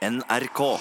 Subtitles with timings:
[0.00, 0.80] NRK.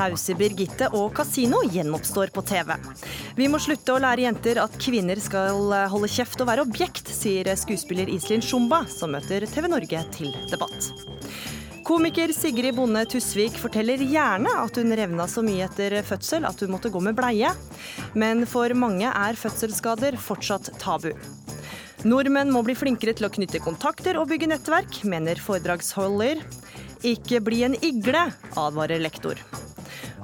[0.00, 2.72] Tause Birgitte og Casino gjenoppstår på TV.
[3.40, 7.48] Vi må slutte å lære jenter at kvinner skal holde kjeft og være objekt, sier
[7.56, 10.90] skuespiller Iselin Shumba, som møter TV Norge til debatt.
[11.88, 16.74] Komiker Sigrid Bonde Tusvik forteller gjerne at hun revna så mye etter fødsel at hun
[16.74, 17.54] måtte gå med bleie.
[18.12, 21.14] Men for mange er fødselsskader fortsatt tabu.
[22.04, 26.44] Nordmenn må bli flinkere til å knytte kontakter og bygge nettverk, mener foredragsholder.
[27.08, 29.40] Ikke bli en igle, advarer lektor.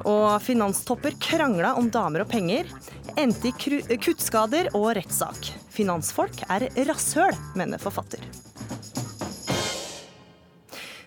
[0.04, 2.68] Og finanstopper krangla om damer og penger.
[3.14, 5.52] Endte i kuttskader og rettssak.
[5.72, 8.24] Finansfolk er rasshøl, mener forfatter.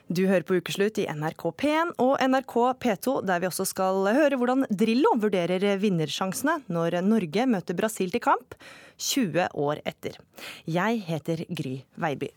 [0.10, 4.40] Du hører på Ukeslutt i NRK P1 og NRK P2, der vi også skal høre
[4.42, 8.58] hvordan Drillo vurderer vinnersjansene når Norge møter Brasil til kamp
[8.98, 10.18] 20 år etter.
[10.66, 12.32] Jeg heter Gry Veiby.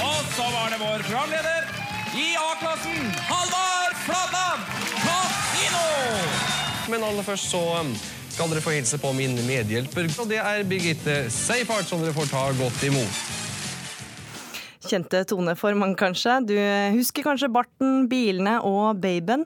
[0.00, 1.79] Og så var det vår programleder
[2.20, 4.62] i A-klassen, Halvard Flatland
[5.04, 5.84] Casino!
[6.90, 7.92] Men aller først så um,
[8.30, 10.08] skal dere få hilse på min medhjelper.
[10.18, 13.29] Og det er Birgitte Seifert, som dere får ta godt imot.
[14.90, 16.40] Kjente tone for mange, kanskje.
[16.48, 16.56] Du
[16.96, 19.44] husker kanskje barten, bilene og baben.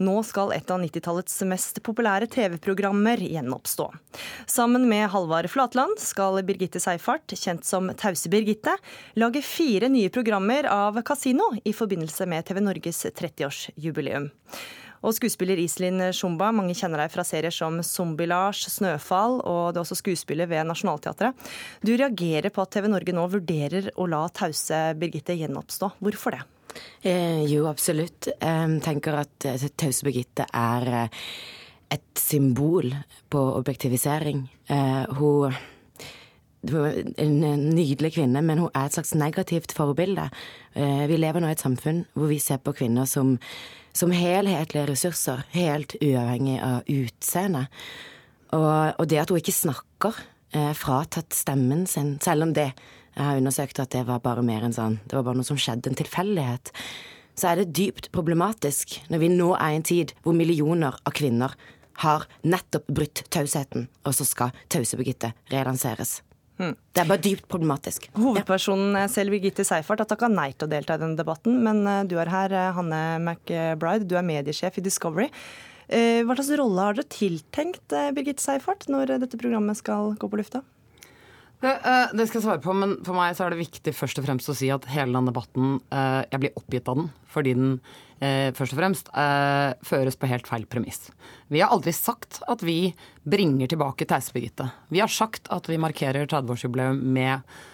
[0.00, 3.90] Nå skal et av 90-tallets mest populære TV-programmer gjenoppstå.
[4.48, 8.78] Sammen med Halvard Flatland skal Birgitte Seifert, kjent som Tause Birgitte,
[9.20, 14.30] lage fire nye programmer av Casino i forbindelse med TV Norges 30-årsjubileum.
[15.04, 19.84] Og skuespiller Iselin Shumba, mange kjenner deg fra serier som Zombie-Lars, Snøfall, og du er
[19.84, 21.36] også skuespiller ved Nationaltheatret.
[21.84, 25.92] Du reagerer på at TV Norge nå vurderer å la tause Birgitte gjenoppstå.
[26.00, 26.42] Hvorfor det?
[27.06, 28.28] Eh, jo, absolutt.
[28.32, 31.22] Jeg tenker at eh, tause Birgitte er eh,
[31.96, 32.92] et symbol
[33.32, 34.44] på objektivisering.
[34.72, 35.56] Eh, hun
[36.66, 37.40] en
[37.74, 40.28] nydelig kvinne, men hun er et slags negativt forbilde.
[40.74, 43.36] Eh, vi lever nå i et samfunn hvor vi ser på kvinner som
[43.96, 47.66] som helhetlige ressurser, helt uavhengig av utseende.
[48.54, 50.20] Og, og, det at hun ikke snakker,
[50.54, 52.70] eh, fratatt stemmen sin, selv om det
[53.16, 55.58] jeg har undersøkt at det var bare mer enn sånn, det var bare noe som
[55.60, 56.72] skjedde, en tilfeldighet,
[57.36, 61.16] så er det dypt problematisk når vi nå er i en tid hvor millioner av
[61.16, 61.56] kvinner
[62.04, 66.20] har nettopp brutt tausheten, og så skal Tause Birgitte relanseres.
[66.56, 66.72] Hmm.
[66.96, 68.08] Det er bare dypt problematisk.
[68.16, 71.58] Hovedpersonen selv, Birgitte Seifert, har takka nei til å delta i denne debatten.
[71.64, 75.28] Men eh, du er her, eh, Hanne McBride, du er mediesjef i Discovery.
[75.86, 80.40] Eh, hva slags rolle har dere tiltenkt Birgitte Seifert når dette programmet skal gå på
[80.40, 80.64] lufta?
[81.62, 81.72] Det,
[82.12, 84.50] det, skal jeg svare på, men for meg så er det viktig først og fremst
[84.52, 87.72] å si at hele den debatten Jeg blir oppgitt av den fordi den
[88.24, 91.10] eh, først og fremst eh, føres på helt feil premiss.
[91.52, 92.94] Vi har aldri sagt at vi
[93.28, 94.70] bringer tilbake Tause-Birgitte.
[94.92, 97.66] Vi har sagt at vi markerer 30-årsjubileum med eh,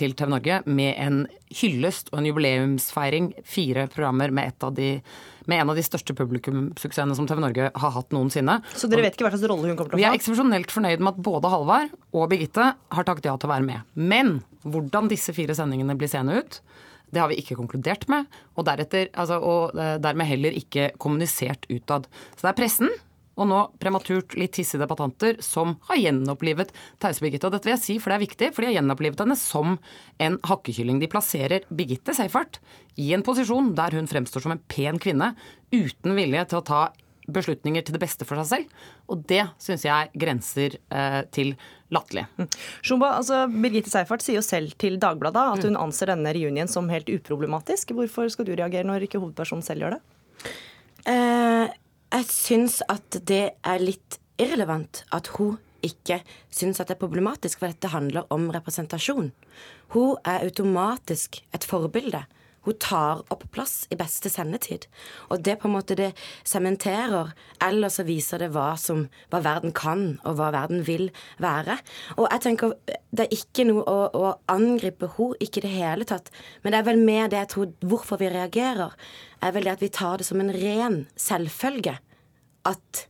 [0.00, 1.18] til TV Norge med en
[1.60, 3.30] hyllest og en jubileumsfeiring.
[3.44, 4.88] Fire programmer med, de,
[5.48, 8.58] med en av de største publikumsuksessene som TV Norge har hatt noensinne.
[8.72, 10.02] Så dere vet ikke hva slags rolle hun kommer til å få?
[10.02, 13.54] Vi er eksepsjonelt fornøyd med at både Halvard og Birgitte har takket ja til å
[13.54, 13.94] være med.
[13.94, 16.60] Men hvordan disse fire sendingene blir seende ut,
[17.12, 21.64] det har vi ikke konkludert med, og, deretter, altså, og eh, dermed heller ikke kommunisert
[21.72, 22.08] utad.
[22.36, 22.92] Så det er pressen
[23.38, 26.72] og nå prematurt litt hissige debattanter som har gjenopplivet
[27.02, 27.48] Tause Birgitte.
[27.48, 29.76] Og dette vil jeg si, for det er viktig, for de har gjenopplivet henne som
[30.26, 31.00] en hakkekylling.
[31.02, 32.60] De plasserer Birgitte Seifert
[32.98, 35.34] i en posisjon der hun fremstår som en pen kvinne,
[35.70, 36.82] uten vilje til å ta
[37.28, 38.84] beslutninger til det beste for seg selv.
[39.12, 41.54] Og det syns jeg grenser eh, til
[41.94, 42.24] latterlig.
[42.40, 42.48] Mm.
[42.84, 46.88] Shumba, altså, Birgitte Seifert sier jo selv til Dagbladet at hun anser denne reunionen som
[46.92, 47.92] helt uproblematisk.
[47.96, 50.02] Hvorfor skal du reagere når ikke hovedpersonen selv gjør det?
[51.08, 51.76] Eh,
[52.12, 57.60] jeg syns at det er litt irrelevant at hun ikke syns at det er problematisk,
[57.60, 59.30] for dette handler om representasjon.
[59.94, 62.24] Hun er automatisk et forbilde.
[62.66, 64.88] Hun tar opp plass i beste sendetid.
[65.30, 66.10] Og det på en måte det
[66.44, 67.30] sementerer,
[67.64, 71.06] eller så viser det hva, som, hva verden kan, og hva verden vil
[71.40, 71.78] være.
[72.18, 72.74] Og jeg tenker,
[73.14, 76.28] det er ikke noe å, å angripe henne, ikke i det hele tatt.
[76.60, 78.98] Men det er vel mer det jeg tror hvorfor vi reagerer,
[79.40, 81.96] er vel det at vi tar det som en ren selvfølge
[82.68, 83.06] at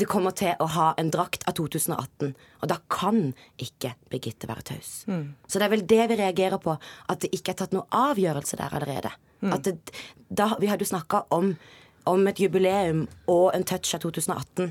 [0.00, 2.30] det kommer til å ha en drakt av 2018.
[2.62, 4.92] Og da kan ikke Birgitte være taus.
[5.10, 5.34] Mm.
[5.44, 6.76] Så det er vel det vi reagerer på.
[7.12, 9.12] At det ikke er tatt noen avgjørelse der allerede.
[9.44, 9.52] Mm.
[9.56, 9.76] At det,
[10.28, 11.54] da, Vi hadde jo snakka om
[12.08, 14.70] om et jubileum og en touch av 2018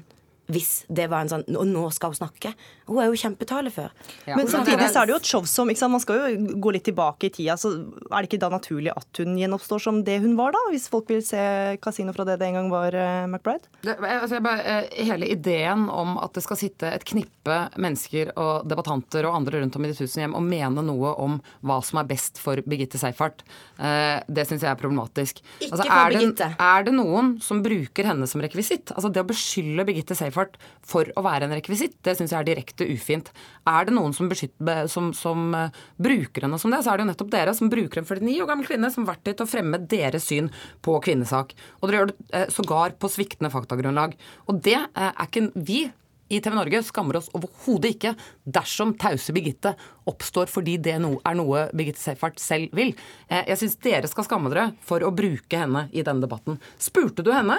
[0.49, 2.53] hvis det var en sånn Og nå skal hun snakke.
[2.89, 3.91] Hun er jo kjempetalefør.
[4.25, 4.35] Ja.
[4.37, 5.93] Men samtidig så er det jo et show som ikke sant?
[5.93, 7.57] Man skal jo gå litt tilbake i tida.
[7.59, 7.71] så
[8.09, 10.63] Er det ikke da naturlig at hun gjenoppstår som det hun var, da?
[10.73, 11.41] Hvis folk vil se
[11.83, 13.69] Casino fra det det en gang var, eh, McBride?
[13.85, 18.33] Det, altså jeg bare, eh, hele ideen om at det skal sitte et knippe mennesker
[18.35, 21.79] og debattanter og andre rundt om i de tusen hjem og mene noe om hva
[21.85, 23.43] som er best for Birgitte Seifert,
[23.77, 25.43] eh, det syns jeg er problematisk.
[25.59, 28.93] Ikke Altså, for er, det, er det noen som bruker henne som rekvisitt?
[28.95, 30.38] Altså Det å beskylde Birgitte Seifert
[30.85, 33.31] for å være en rekvisitt, det syns jeg er direkte ufint.
[33.69, 37.05] Er det noen som, beskytter, som, som eh, bruker henne som det, så er det
[37.07, 39.81] jo nettopp dere som bruker en 49 år gammel kvinne som verktøy til å fremme
[39.91, 40.51] deres syn
[40.85, 41.55] på kvinnesak.
[41.81, 44.15] Og dere gjør det eh, sågar på sviktende faktagrunnlag.
[44.47, 45.87] Og det eh, er ikke vi
[46.29, 48.11] i TV Norge skammer oss overhodet ikke
[48.45, 49.73] dersom tause Birgitte
[50.09, 52.93] oppstår fordi det er noe Birgitte Seifert selv vil.
[53.27, 56.59] Eh, Jeg syns dere skal skamme dere for å bruke henne i denne debatten.
[56.77, 57.57] Spurte du henne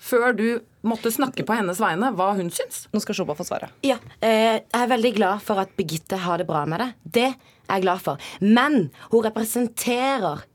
[0.00, 0.46] før du
[0.86, 2.86] måtte snakke på hennes vegne hva hun syns?
[2.92, 3.70] Nå skal Shoba få svare.
[3.86, 6.92] Ja, eh, jeg er veldig glad for at Birgitte har det bra med det.
[7.04, 8.30] Det er jeg glad for.
[8.40, 10.46] Men hun representerer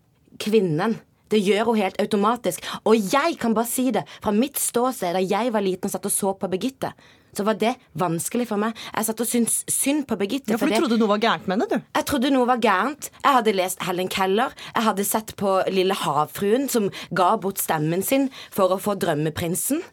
[0.41, 0.97] kvinnen.
[1.29, 2.65] Det gjør hun helt automatisk.
[2.85, 6.09] Og jeg kan bare si det fra mitt ståsted da jeg var liten og satt
[6.09, 6.93] og så på Birgitte.
[7.35, 8.77] Så var det vanskelig for meg.
[8.95, 10.53] Jeg satt og syntes synd på Birgitte.
[10.53, 11.89] Ja, for du trodde noe var gærent med henne, du.
[11.97, 13.09] jeg trodde noe var gærent.
[13.19, 14.55] Jeg hadde lest Helen Keller.
[14.71, 19.83] Jeg hadde sett på Lille havfruen som ga bort stemmen sin for å få drømmeprinsen.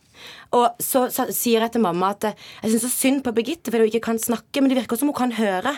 [0.55, 3.89] Og så, så sier jeg til mamma at jeg syns så synd på Birgitte fordi
[3.89, 5.75] hun ikke kan snakke, men det virker som hun kan høre.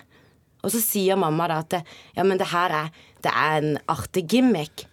[0.64, 1.78] Og så sier mamma da at
[2.16, 2.90] ja, men det her er,
[3.24, 4.86] det er en artig gimmick.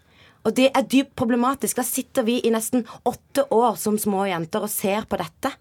[0.48, 1.78] Og det er dypt problematisk.
[1.78, 5.54] Da sitter vi i nesten åtte år som små jenter og ser på dette.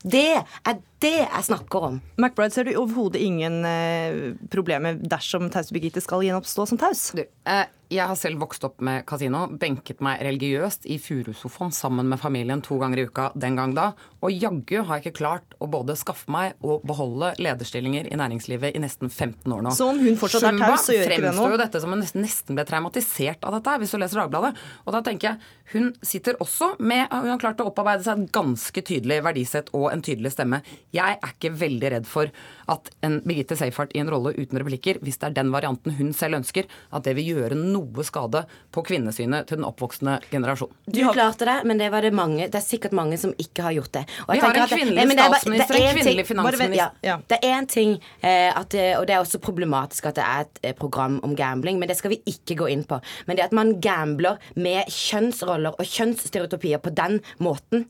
[0.00, 1.98] Det er det jeg snakker om.
[2.16, 7.10] McBride ser du overhodet ingen eh, problemer dersom tause Birgitte skal gjenoppstå som taus.
[7.16, 12.06] Du, eh, jeg har selv vokst opp med kasino, benket meg religiøst i furusofaen sammen
[12.10, 13.90] med familien to ganger i uka den gang da,
[14.22, 18.76] og jaggu har jeg ikke klart å både skaffe meg og beholde lederstillinger i næringslivet
[18.76, 19.72] i nesten 15 år nå.
[19.74, 21.32] Så om hun fortsatt er taus, så gjør ikke det noe?
[21.32, 24.52] fremstår jo dette som hun nesten, nesten ble traumatisert av dette, hvis du leser Dagbladet.
[24.86, 28.32] Og da tenker jeg, hun sitter også med Hun har klart å opparbeide seg et
[28.34, 30.60] ganske tydelig verdisett og en tydelig stemme.
[30.94, 32.30] Jeg er ikke veldig redd for
[32.70, 36.12] at en Birgitte Seifert i en rolle uten replikker, hvis det er den varianten hun
[36.16, 40.70] selv ønsker, at det vil gjøre noe skade på kvinnesynet til den oppvoksende generasjon.
[40.86, 43.72] Du klarte det, men det var det mange Det er sikkert mange som ikke har
[43.72, 44.04] gjort det.
[44.28, 46.90] Og Vi har en kvinnelig det er statsminister, det er en kvinnelig finansminister.
[47.02, 47.16] Ja.
[47.28, 50.58] Det er én ting, eh, at og det er også problematisk at det er et
[50.62, 53.00] eh, program om gambling, men det skal vi ikke gå inn på.
[53.26, 57.86] Men det at man gambler med kjønnsroller og kjønnsstereotypier på den måten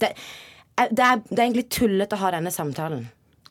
[0.00, 0.12] det,
[0.78, 3.06] er- det, er, det er egentlig tullete å ha denne samtalen.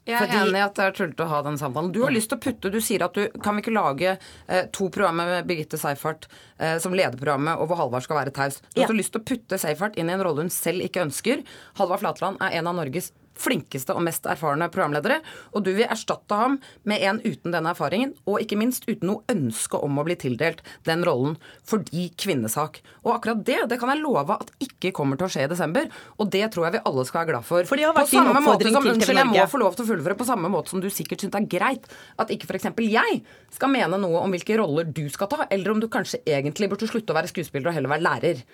[0.06, 1.92] Jeg er Fordi- enig i at det er tullete å ha den samtalen.
[1.92, 4.18] Du har lyst til å putte Du sier at du kan vi ikke lage
[4.48, 6.28] eh, to programmer med Birgitte Seifert
[6.60, 8.62] eh, som leder programmet, og hvor Halvard skal være taus.
[8.75, 8.88] Du Ja.
[8.88, 11.44] har lyst til å putte Seifert inn i en rolle hun selv ikke ønsker.
[11.80, 15.20] Halvard Flatland er en av Norges flinkeste og mest erfarne programledere,
[15.54, 19.24] og du vil erstatte ham med en uten denne erfaringen, og ikke minst uten noe
[19.32, 21.38] ønske om å bli tildelt den rollen
[21.68, 22.82] fordi kvinnesak.
[23.04, 25.90] Og akkurat det, det kan jeg love at ikke kommer til å skje i desember,
[26.20, 27.70] og det tror jeg vi alle skal være glad for.
[27.70, 29.90] For det har vært På samme måte som, Unnskyld, jeg må få lov til å
[29.90, 31.90] fullføre på samme måte som du sikkert syns det er greit
[32.22, 32.70] at ikke f.eks.
[32.86, 33.20] jeg
[33.56, 36.90] skal mene noe om hvilke roller du skal ta, eller om du kanskje egentlig burde
[36.90, 38.46] slutte å være skuespiller og heller være lærer.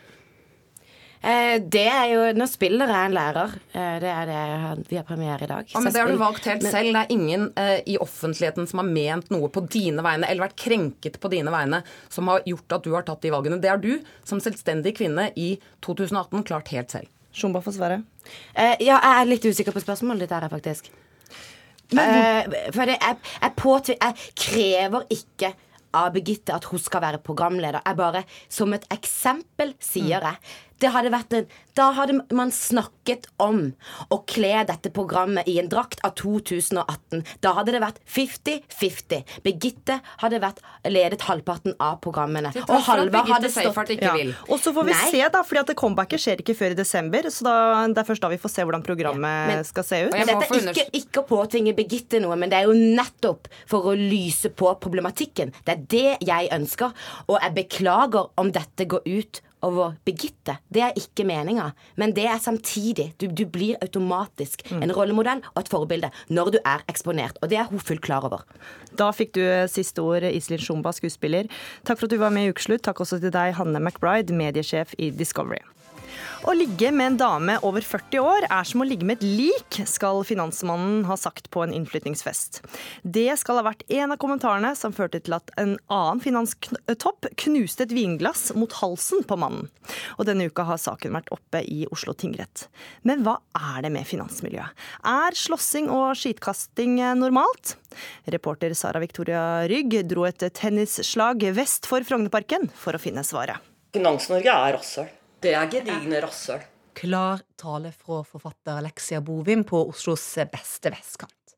[1.22, 3.52] Eh, det er jo Nå spiller jeg en lærer.
[3.78, 5.68] Eh, det er det vi har premiere i dag.
[5.70, 6.94] Ja, men Det har du valgt helt men- selv.
[6.96, 10.58] Det er ingen eh, i offentligheten som har ment noe på dine vegne, eller vært
[10.58, 13.62] krenket på dine vegne, som har gjort at du har tatt de valgene.
[13.62, 17.08] Det har du, som selvstendig kvinne i 2018, klart helt selv.
[17.32, 18.04] Shumba får svare.
[18.56, 20.90] Eh, ja, jeg er litt usikker på spørsmålet ditt her, faktisk.
[21.92, 25.54] Eh, for det, jeg, jeg, påtvi- jeg krever ikke
[25.94, 27.82] av Birgitte at hun skal være programleder.
[27.86, 30.38] Jeg bare, som et eksempel, sier jeg.
[30.82, 33.60] Det hadde vært en, da hadde man snakket om
[34.12, 37.22] å kle dette programmet i en drakt av 2018.
[37.44, 39.22] Da hadde det vært 50-50.
[39.46, 42.52] Birgitte hadde vært ledet halvparten av programmene.
[42.56, 44.34] Og for Halvard hadde stått vil.
[44.50, 45.12] Og så får vi Nei.
[45.14, 47.30] se, da, fordi at comebacket skjer ikke før i desember.
[47.34, 47.56] Så da,
[47.92, 50.12] det er først da vi får se hvordan programmet Men- skal se ut.
[50.16, 53.92] Men dette er ikke, ikke å påtvinge Birgitte noe, men det er jo nettopp for
[53.92, 55.54] å lyse på problematikken.
[55.66, 56.92] Det er det jeg ønsker.
[57.30, 60.58] Og jeg beklager om dette går ut over Birgitte.
[60.74, 61.72] Det er ikke meninga.
[61.98, 63.12] Men det er samtidig.
[63.22, 64.84] Du, du blir automatisk Mm.
[64.84, 67.38] en rollemodell og et forbilde når du er eksponert.
[67.42, 68.44] Og det er hun fullt klar over.
[68.98, 71.48] Da fikk du siste ord, Iselin Shumba, skuespiller.
[71.84, 72.84] Takk for at du var med i Ukeslutt.
[72.84, 75.60] Takk også til deg, Hanne McBride, mediesjef i Discovery.
[76.42, 79.78] Å ligge med en dame over 40 år er som å ligge med et lik,
[79.86, 82.62] skal finansmannen ha sagt på en innflyttingsfest.
[83.04, 87.86] Det skal ha vært en av kommentarene som førte til at en annen finanstopp knuste
[87.86, 89.70] et vinglass mot halsen på mannen.
[90.18, 92.68] Og denne uka har saken vært oppe i Oslo tingrett.
[93.08, 94.74] Men hva er det med finansmiljøet?
[95.06, 97.76] Er slåssing og skitkasting normalt?
[98.34, 103.62] Reporter Sara Victoria Rygg dro et tennisslag vest for Frognerparken for å finne svaret.
[103.92, 105.10] Finans-Norge er rasshøl.
[105.42, 106.62] Det er gedigne rasshøl.
[106.94, 110.22] Klar tale fra forfatter Alexia Bovim på Oslos
[110.52, 111.56] beste vestkant.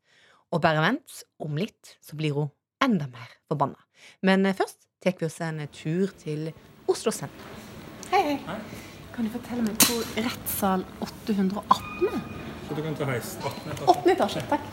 [0.55, 2.47] Og bare vent, om litt så blir hun
[2.85, 3.81] enda mer forbanna.
[4.23, 6.53] Men først tar vi oss en tur til
[6.87, 7.59] Oslo senter.
[8.13, 8.57] Hei, hei.
[9.11, 12.23] Kan du fortelle meg hvor rettssal 818 er?
[12.69, 13.91] Så du kan ta heis 18 etasje.
[13.97, 14.71] 18 etasje, takk.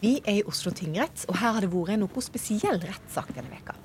[0.00, 3.76] Vi er i Oslo tingrett, og her har det vært noe spesiell rettssak denne veka.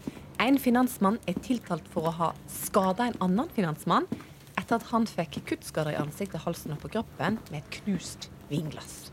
[0.42, 4.08] En finansmann er tiltalt for å ha skada en annen finansmann
[4.58, 9.12] etter at han fikk kuttskader i ansiktet, halsen og på kroppen med et knust vinglass.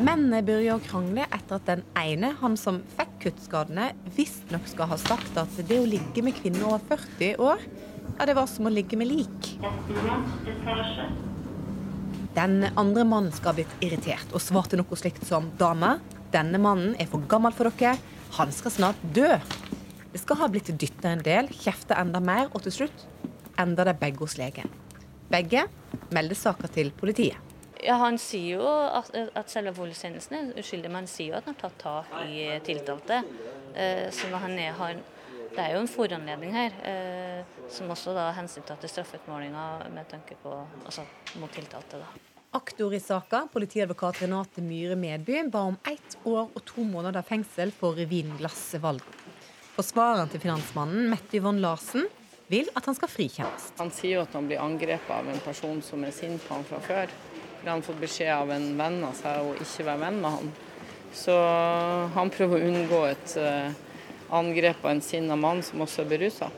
[0.00, 4.98] Mennene begynner å krangle etter at den ene, han som fikk kuttskadene, visstnok skal ha
[5.00, 7.64] sagt at det å ligge med kvinner over 40 år,
[8.16, 9.50] ja, det var som å ligge med lik.
[12.36, 15.98] Den andre mannen skal ha blitt irritert og svarte noe slikt som dame,
[16.30, 17.98] denne mannen er for gammel for dere,
[18.38, 19.34] han skal snart dø.
[20.10, 23.04] Det skal ha blitt dytta en del, kjefta enda mer, og til slutt
[23.60, 24.70] ender det begge hos legen.
[25.30, 25.68] Begge
[26.10, 27.38] melder saka til politiet.
[27.80, 31.46] Ja, Han sier jo at, at selve voldshendelsen er uskyldig, men han sier jo at
[31.48, 33.22] han har tatt tak i tiltalte.
[33.72, 34.98] Eh, så han er, har,
[35.54, 40.36] det er jo en foranledning her, eh, som også da hensyntatt til straffeutmålinga med tanke
[40.42, 41.06] på, altså,
[41.40, 42.02] mot tiltalte.
[42.02, 42.26] da.
[42.58, 47.70] Aktor i saka, politiadvokat Renate Myhre Medby, ba om ett år og to måneder fengsel
[47.70, 49.19] for vinglassvalg.
[49.80, 52.02] Forsvareren til finansmannen, Mette Yvonne Larsen,
[52.52, 53.70] vil at han skal frikjennes.
[53.78, 56.66] Han sier jo at han blir angrepet av en person som er sint på han
[56.68, 57.14] fra før.
[57.62, 60.50] Han har fått beskjed av en venn av seg å ikke være venn med han.
[61.16, 61.36] Så
[62.12, 63.72] han prøver å unngå et uh,
[64.36, 66.50] angrep av en sinna mann som også er berusa.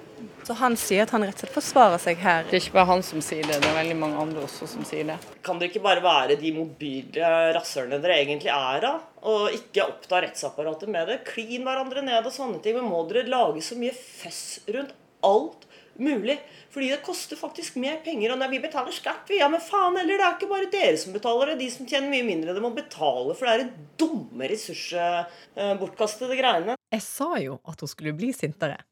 [0.43, 2.43] Så han sier at han rett og slett forsvarer seg her?
[2.49, 4.83] Det er ikke bare han som sier det, det er veldig mange andre også som
[4.87, 5.19] sier det.
[5.47, 8.95] Kan dere ikke bare være de mobile rasshølene dere egentlig er, da?
[9.31, 11.21] Og ikke oppta rettsapparatet med det?
[11.29, 12.75] Klin hverandre ned og sånne ting.
[12.81, 14.43] Men må dere lage så mye føss
[14.75, 15.69] rundt alt
[16.03, 16.41] mulig?
[16.75, 18.35] Fordi det koster faktisk mer penger.
[18.35, 20.99] Og når vi betaler skatt, vi, ja, men faen heller, det er ikke bare dere
[20.99, 21.61] som betaler det.
[21.63, 26.81] De som tjener mye mindre, de må betale, for det er en dumme ressursbortkastede greiene.
[26.91, 28.83] Jeg sa jo at hun skulle bli sintere.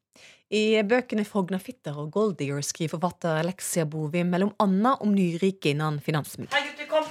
[0.50, 6.00] I bøkene Frogner Fitter og Goldier skriver forfatter Alexia Bovim mellom annet om nyrike innen
[6.02, 6.50] finansmiljø.
[6.50, 7.04] Hei gutter, kom!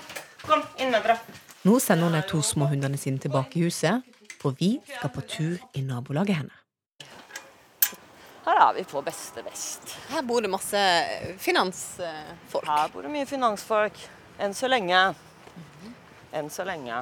[0.43, 1.15] Kom, inn med dere.
[1.63, 4.03] Nå sender hun de to små hundene sine tilbake i huset,
[4.41, 7.07] for vi skal på tur i nabolaget hennes.
[8.43, 9.95] Her er vi på beste vest.
[10.09, 10.83] Her bor det masse
[11.39, 12.67] finansfolk.
[12.67, 14.03] Her bor det mye finansfolk.
[14.43, 14.99] Enn så lenge.
[16.35, 16.99] Enn så lenge.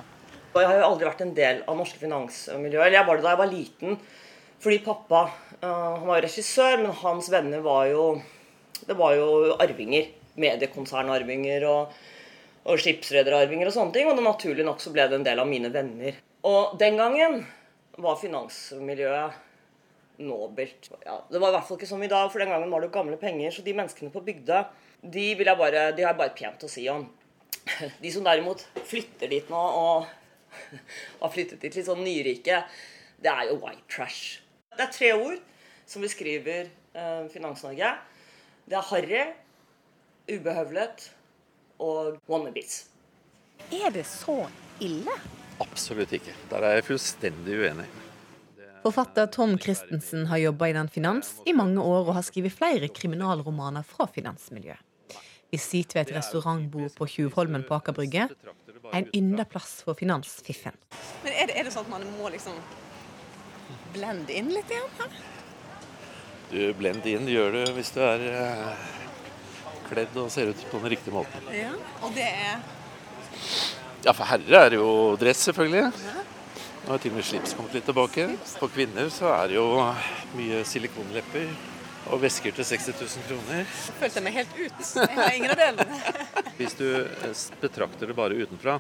[0.54, 2.92] Og jeg har jo aldri vært en del av norske finansmiljøer.
[2.92, 4.00] Eller jeg var det da jeg var liten.
[4.62, 5.26] Fordi pappa
[5.62, 8.04] han var regissør, men hans venner var jo
[8.88, 10.12] Det var jo arvinger.
[10.38, 11.96] Mediekonsernarvinger og,
[12.70, 14.10] og skipsrederarvinger og sånne ting.
[14.10, 16.20] Og det naturlig nok så ble det en del av mine venner.
[16.46, 17.40] Og den gangen
[17.98, 19.44] var finansmiljøet
[20.22, 20.92] nobelt.
[21.06, 22.90] Ja, det var i hvert fall ikke som i dag, for den gangen var det
[22.92, 23.54] jo gamle penger.
[23.54, 24.64] Så de menneskene på bygda,
[25.02, 27.08] de, vil jeg bare, de har jeg bare pent å si om.
[28.04, 30.06] De som derimot flytter dit nå og
[31.22, 32.62] har flyttet dit litt sånn nyrike,
[33.22, 34.47] det er jo white trash.
[34.78, 35.38] Det er tre ord
[35.90, 37.94] som beskriver eh, Finans-Norge.
[38.68, 39.22] Det er harry,
[40.30, 41.08] ubehøvlet
[41.82, 42.84] og wannabes.
[43.74, 44.44] Er det så
[44.84, 45.16] ille?
[45.64, 46.36] Absolutt ikke.
[46.52, 47.88] Der er jeg fullstendig uenig.
[48.84, 53.88] Forfatter Tom Christensen har jobba innen finans i mange år og har skrevet flere kriminalromaner
[53.88, 54.84] fra finansmiljøet.
[55.50, 58.28] Vi sitter ved et restaurantbord på Tjuvholmen på Aker Brygge.
[58.94, 60.76] En ynda plass for finansfiffen.
[61.24, 62.56] Men er det, er det sånn at man må liksom
[63.98, 65.18] blende inn litt igjen her?
[66.52, 68.86] Du blender inn, gjør du hvis du er eh,
[69.90, 71.50] kledd og ser ut på den riktige måten.
[71.54, 71.74] Ja,
[72.06, 72.60] Og det er
[74.06, 75.90] Ja, for herrer er det jo dress, selvfølgelig.
[76.86, 78.28] Nå har til og med slips kommet litt tilbake.
[78.54, 79.66] For kvinner så er det jo
[80.38, 81.50] mye silikonlepper
[82.08, 83.66] og vesker til 60 000 kroner.
[83.66, 84.86] Jeg følte meg helt ut.
[84.96, 86.54] Jeg har ingen av delene.
[86.56, 88.78] Hvis du eh, betrakter det bare utenfra,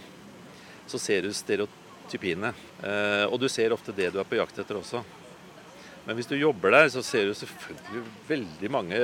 [0.87, 1.83] så ser du stereotypiene.
[2.13, 5.03] Eh, og du ser ofte det du er på jakt etter også.
[6.07, 8.99] Men hvis du jobber der, så ser du selvfølgelig veldig mange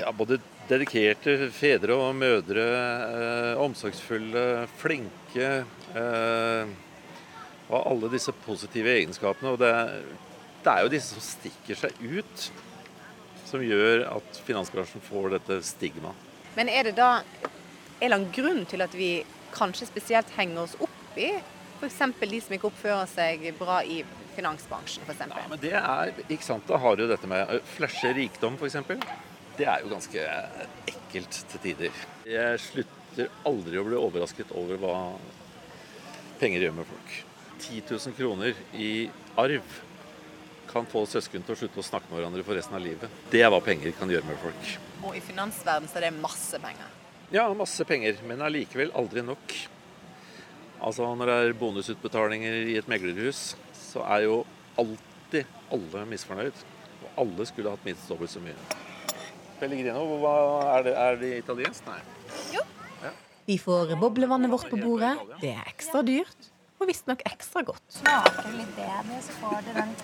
[0.00, 2.64] ja, både dedikerte fedre og mødre.
[2.64, 5.50] Eh, omsorgsfulle, flinke.
[5.94, 6.72] Eh,
[7.68, 9.54] og alle disse positive egenskapene.
[9.54, 9.72] Og det,
[10.64, 12.48] det, er jo disse som stikker seg ut,
[13.48, 16.26] som gjør at finansbransjen får dette stigmaet.
[16.56, 19.22] Men er det da en eller annen grunn til at vi
[19.54, 21.30] kanskje spesielt henger oss opp i
[21.78, 21.98] f.eks.
[22.20, 24.00] de som ikke oppfører seg bra i
[24.36, 25.24] finansbransjen, f.eks.?
[25.30, 28.78] Ja, men det er, ikke sant, Da har du dette med å flashe rikdom, f.eks.
[29.58, 30.24] Det er jo ganske
[30.90, 32.04] ekkelt til tider.
[32.28, 34.94] Jeg slutter aldri å bli overrasket over hva
[36.38, 37.14] penger gjør med folk.
[37.58, 39.08] 10 000 kroner i
[39.38, 39.78] arv
[40.68, 43.10] kan få søsken til å slutte å snakke med hverandre for resten av livet.
[43.32, 44.70] Det er hva penger kan gjøre med folk.
[45.08, 46.94] Og i finansverdenen så er det masse penger.
[47.34, 49.56] Ja, masse penger, men allikevel aldri nok.
[50.78, 54.42] Altså Når det er bonusutbetalinger i et meglerhus, så er jo
[54.78, 56.60] alltid alle misfornøyd.
[57.02, 58.54] Og alle skulle hatt minst dobbelt så mye.
[59.58, 60.34] Pellegrino, hva,
[60.76, 61.88] er, det, er det italiensk?
[61.90, 61.98] Nei.
[62.54, 62.62] Jo.
[63.48, 65.14] Vi får boblevannet vårt på bordet.
[65.40, 66.50] Det er ekstra dyrt.
[66.78, 67.80] Og visstnok ekstra godt.
[67.90, 69.94] Smaker litt bedre, så får du den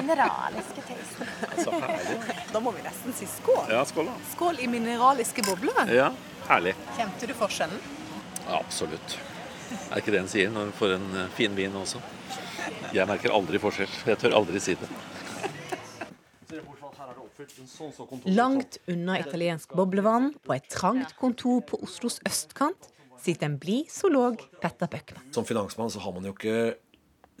[0.00, 1.28] mineraliske tasten.
[1.60, 2.16] Så herlig.
[2.50, 3.68] Da må vi nesten si skål.
[3.70, 4.16] Ja, skål da.
[4.32, 5.92] Skål i mineraliske boblevann.
[5.94, 6.08] Ja,
[6.48, 6.74] herlig.
[6.96, 7.84] Kjente du forskjellen?
[8.56, 9.18] Absolutt.
[9.68, 12.00] Er ikke det en sier når en får en eh, fin vin også?
[12.94, 13.94] Jeg merker aldri forskjell.
[14.08, 14.88] Jeg tør aldri si det.
[18.34, 22.90] Langt unna italiensk boblevann, på et trangt kontor på Oslos østkant,
[23.22, 25.30] sitter en blid zoolog Petter Bøckmann.
[25.34, 26.76] Som finansmann så har man jo ikke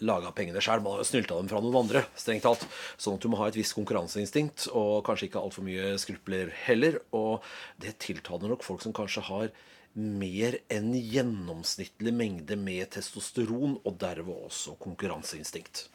[0.06, 2.04] laga pengene sjøl, man har jo snylta dem fra noen andre.
[2.18, 2.62] strengt talt.
[3.00, 7.00] Sånn at du må ha et visst konkurranseinstinkt, og kanskje ikke altfor mye skrupler heller.
[7.16, 7.42] Og
[7.82, 9.50] det tiltaler nok folk som kanskje har
[9.94, 15.88] mer enn gjennomsnittlig mengde med testosteron, og derved også konkurranseinstinkt.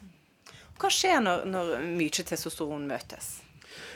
[0.79, 3.37] Hva skjer når, når mye testosteron møtes?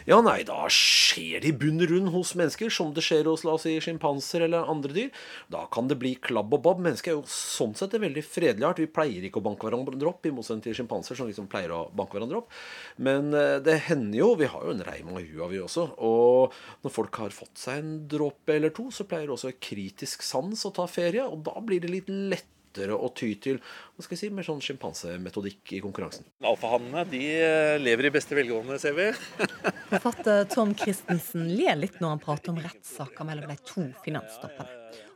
[0.08, 3.58] Ja, nei, da skjer det i bunn grunn hos mennesker, som det skjer hos la
[3.58, 5.24] oss si, sjimpanser eller andre dyr.
[5.52, 6.82] Da kan det bli klabb og babb.
[6.86, 8.82] Mennesker er jo sånn sett en veldig fredelig art.
[8.84, 11.84] Vi pleier ikke å banke hverandre opp, i motsetning til sjimpanser, som liksom pleier å
[11.92, 12.56] banke hverandre opp.
[13.04, 15.90] Men eh, det hender jo Vi har jo en reim av hua, vi også.
[16.08, 16.56] Og
[16.86, 20.74] når folk har fått seg en dråpe eller to, så pleier også kritisk sans å
[20.76, 22.54] ta ferie, og da blir det litt lett
[22.94, 26.28] å ty til hva skal jeg si, mer sånn sjimpansemetodikk i konkurransen.
[26.46, 29.08] Alfahannene de eh, lever i beste velgående, ser vi.
[29.92, 34.70] Forfatter Tom Christensen ler litt når han prater om rettssaker mellom de to finanstoppene.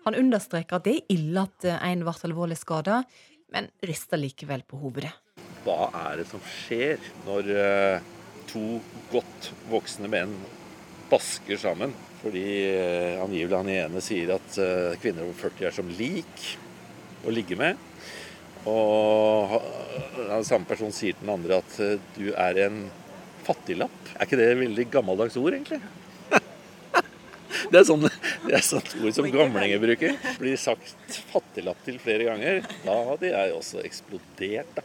[0.08, 3.04] Han understreker at det er ille at en ble alvorlig skada,
[3.54, 5.14] men rister likevel på hovedet.
[5.62, 8.10] Hva er det som skjer når eh,
[8.50, 8.80] to
[9.12, 10.34] godt voksne menn
[11.12, 11.94] basker sammen?
[12.24, 14.58] Fordi eh, angivelig han ene sier at
[15.04, 16.52] kvinner over 40 er som lik
[17.26, 17.80] å ligge med.
[18.70, 19.58] Og
[20.18, 21.78] den samme person sier til den andre at
[22.18, 22.84] du er en
[23.46, 23.98] fattiglapp.
[24.16, 25.82] Er ikke det et veldig gammeldags ord, egentlig?
[27.72, 28.04] Det er sånn
[28.42, 30.16] det er sånt ord som gamlinger bruker.
[30.42, 32.66] Blir sagt fattiglapp til flere ganger.
[32.84, 34.84] Da hadde jeg også eksplodert, da.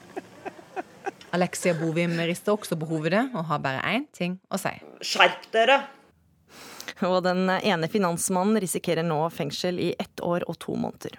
[1.36, 4.72] Alexia Bovim rister også på hovedet og har bare én ting å si.
[5.06, 5.82] Skjerp dere!
[7.06, 11.16] Og den ene finansmannen risikerer nå fengsel i ett år og to måneder.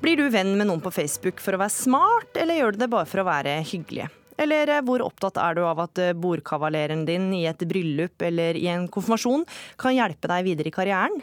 [0.00, 2.92] Blir du venn med noen på Facebook for å være smart, eller gjør du det
[2.92, 4.06] bare for å være hyggelig?
[4.40, 8.86] Eller hvor opptatt er du av at bordkavaleren din i et bryllup eller i en
[8.88, 9.44] konfirmasjon
[9.80, 11.20] kan hjelpe deg videre i karrieren?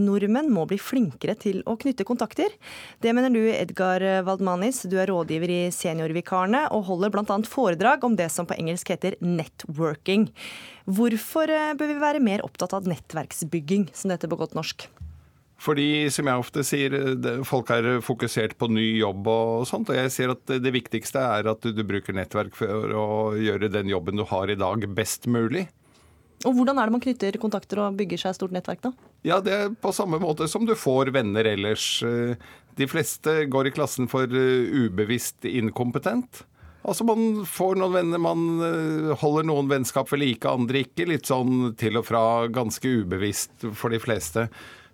[0.00, 2.54] Nordmenn må bli flinkere til å knytte kontakter.
[3.04, 4.84] Det mener du, Edgar Waldmanis.
[4.88, 7.38] Du er rådgiver i Seniorvikarene og holder bl.a.
[7.48, 10.30] foredrag om det som på engelsk heter networking.
[10.88, 14.88] Hvorfor bør vi være mer opptatt av nettverksbygging, som det heter på godt norsk?
[15.62, 16.94] Fordi, som jeg ofte sier,
[17.46, 19.92] folk er fokusert på ny jobb og sånt.
[19.92, 23.06] Og jeg sier at det viktigste er at du bruker nettverk for å
[23.38, 25.68] gjøre den jobben du har i dag, best mulig.
[26.42, 28.90] Og Hvordan er det man knytter kontakter og bygger seg et stort nettverk, da?
[29.22, 32.02] Ja, Det er på samme måte som du får venner ellers.
[32.74, 36.42] De fleste går i klassen for ubevisst inkompetent.
[36.82, 38.46] Altså Man får noen venner, man
[39.20, 41.06] holder noen vennskap ved like, andre ikke.
[41.06, 44.48] Litt sånn til og fra, ganske ubevisst for de fleste.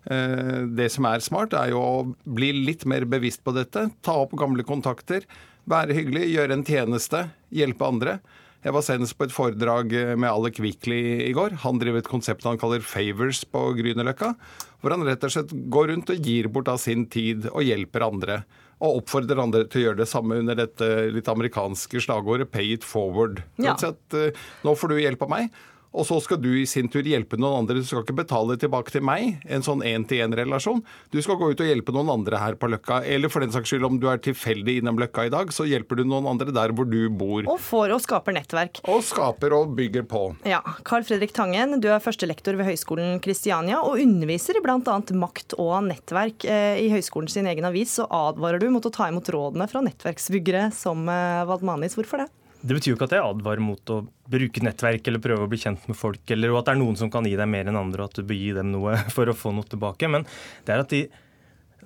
[0.05, 1.95] Det som er smart, er jo å
[2.29, 3.87] bli litt mer bevisst på dette.
[4.05, 5.25] Ta opp gamle kontakter,
[5.69, 8.19] være hyggelig, gjøre en tjeneste, hjelpe andre.
[8.59, 11.61] Jeg var senest på et foredrag med Alec Wikley i går.
[11.63, 14.33] Han driver et konsept han kaller Favors på Grünerløkka.
[14.81, 18.03] Hvor han rett og slett går rundt og gir bort av sin tid og hjelper
[18.09, 18.41] andre.
[18.83, 22.83] Og oppfordrer andre til å gjøre det samme under dette litt amerikanske slagordet 'pay it
[22.87, 23.43] forward'.
[23.59, 23.75] Ja.
[23.75, 25.49] At, nå får du hjelp av meg.
[25.89, 27.79] Og så skal du i sin tur hjelpe noen andre.
[27.79, 30.83] Du skal ikke betale tilbake til meg, en sånn én-til-én-relasjon.
[31.09, 32.99] Du skal gå ut og hjelpe noen andre her på Løkka.
[33.09, 35.97] Eller for den saks skyld, om du er tilfeldig innom Løkka i dag, så hjelper
[35.97, 37.41] du noen andre der hvor du bor.
[37.49, 38.83] Og får og skaper nettverk.
[38.85, 40.23] Og skaper og bygger på.
[40.49, 40.61] Ja.
[40.85, 44.77] Carl Fredrik Tangen, du er førstelektor ved Høgskolen Kristiania og underviser i bl.a.
[45.25, 46.45] makt og nettverk.
[46.45, 50.69] I høyskolen sin egen avis så advarer du mot å ta imot rådene fra nettverksbyggere
[50.75, 51.09] som
[51.49, 51.97] Valdmanis.
[51.97, 52.29] Hvorfor det?
[52.59, 55.61] Det betyr jo ikke at jeg advarer mot å bruke nettverk eller prøve å bli
[55.61, 58.03] kjent med folk, eller at det er noen som kan gi deg mer enn andre,
[58.03, 60.11] og at du bør gi dem noe for å få noe tilbake.
[60.11, 60.27] Men
[60.67, 61.07] det er at de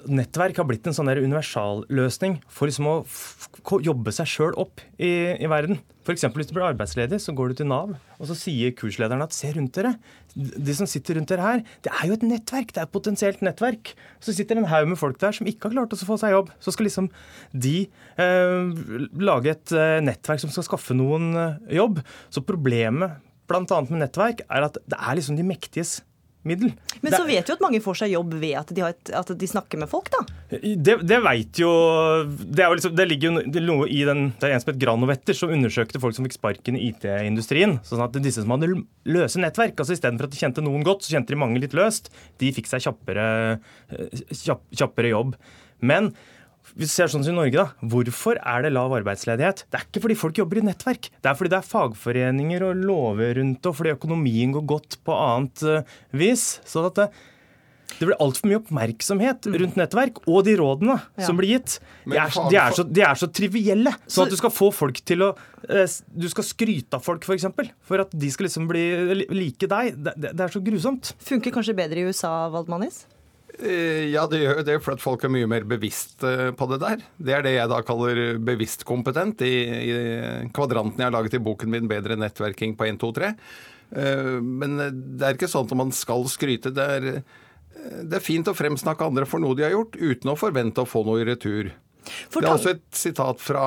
[0.03, 5.47] Nettverk har blitt en sånn universalløsning for liksom å jobbe seg sjøl opp i, i
[5.47, 5.79] verden.
[6.03, 6.25] F.eks.
[6.33, 9.53] hvis du blir arbeidsledig, så går du til Nav, og så sier kurslederen at se
[9.55, 9.93] rundt dere.
[10.33, 12.71] De som sitter rundt dere her, det er jo et nettverk.
[12.73, 13.93] Det er et potensielt nettverk.
[14.23, 16.49] Så sitter en haug med folk der som ikke har klart å få seg jobb.
[16.63, 17.09] Så skal liksom
[17.53, 17.75] de
[18.21, 18.71] eh,
[19.21, 22.01] lage et eh, nettverk som skal skaffe noen eh, jobb.
[22.33, 23.19] Så problemet
[23.49, 23.83] bl.a.
[23.89, 25.99] med nettverk er at det er liksom de mektiges
[26.47, 26.73] middel.
[27.01, 29.31] Men så vet vi at mange får seg jobb ved at de, har et, at
[29.39, 30.23] de snakker med folk, da.
[30.51, 31.69] Det, det veit jo
[32.27, 35.37] Det, jo liksom, det ligger jo noe i den Det er en som het Granovetter,
[35.37, 37.79] som undersøkte folk som fikk sparken i IT-industrien.
[37.87, 38.73] Sånn at disse som hadde
[39.09, 42.11] løse nettverk, altså istedenfor at de kjente noen godt, så kjente de mange litt løst.
[42.41, 43.27] De fikk seg kjappere,
[44.43, 45.35] kjapp, kjappere jobb.
[45.83, 46.13] Men
[46.73, 49.65] vi ser sånn som i Norge, da, Hvorfor er det lav arbeidsledighet?
[49.69, 51.11] Det er ikke fordi folk jobber i nettverk.
[51.21, 54.97] Det er fordi det er fagforeninger og lover rundt det, og fordi økonomien går godt
[55.05, 56.47] på annet uh, vis.
[56.65, 57.07] Så at det,
[57.99, 61.27] det blir altfor mye oppmerksomhet rundt nettverk, og de rådene ja.
[61.27, 61.77] som blir gitt.
[62.07, 63.93] De er, de, er så, de er, så, trivielle.
[64.07, 67.29] Sånn at du skal få folk til å uh, Du skal skryte av folk, f.eks.
[67.29, 68.87] For, eksempel, for at de skal liksom bli
[69.29, 69.99] like deg.
[69.99, 71.13] Det, det, det er så grusomt.
[71.21, 73.03] Funker kanskje bedre i USA, Waldmanis?
[73.53, 77.03] Ja, det gjør det for at folk er mye mer bevisst på det der.
[77.21, 79.93] Det er det jeg da kaller bevisst kompetent i, i
[80.55, 83.31] kvadranten jeg har laget i boken min 'Bedre nettverking på 1, 2, 3'.
[84.41, 86.73] Men det er ikke sånn at man skal skryte.
[86.73, 87.21] Det er,
[88.01, 90.89] det er fint å fremsnakke andre for noe de har gjort, uten å forvente å
[90.89, 91.69] få noe i retur.
[92.33, 93.65] Det er også et sitat fra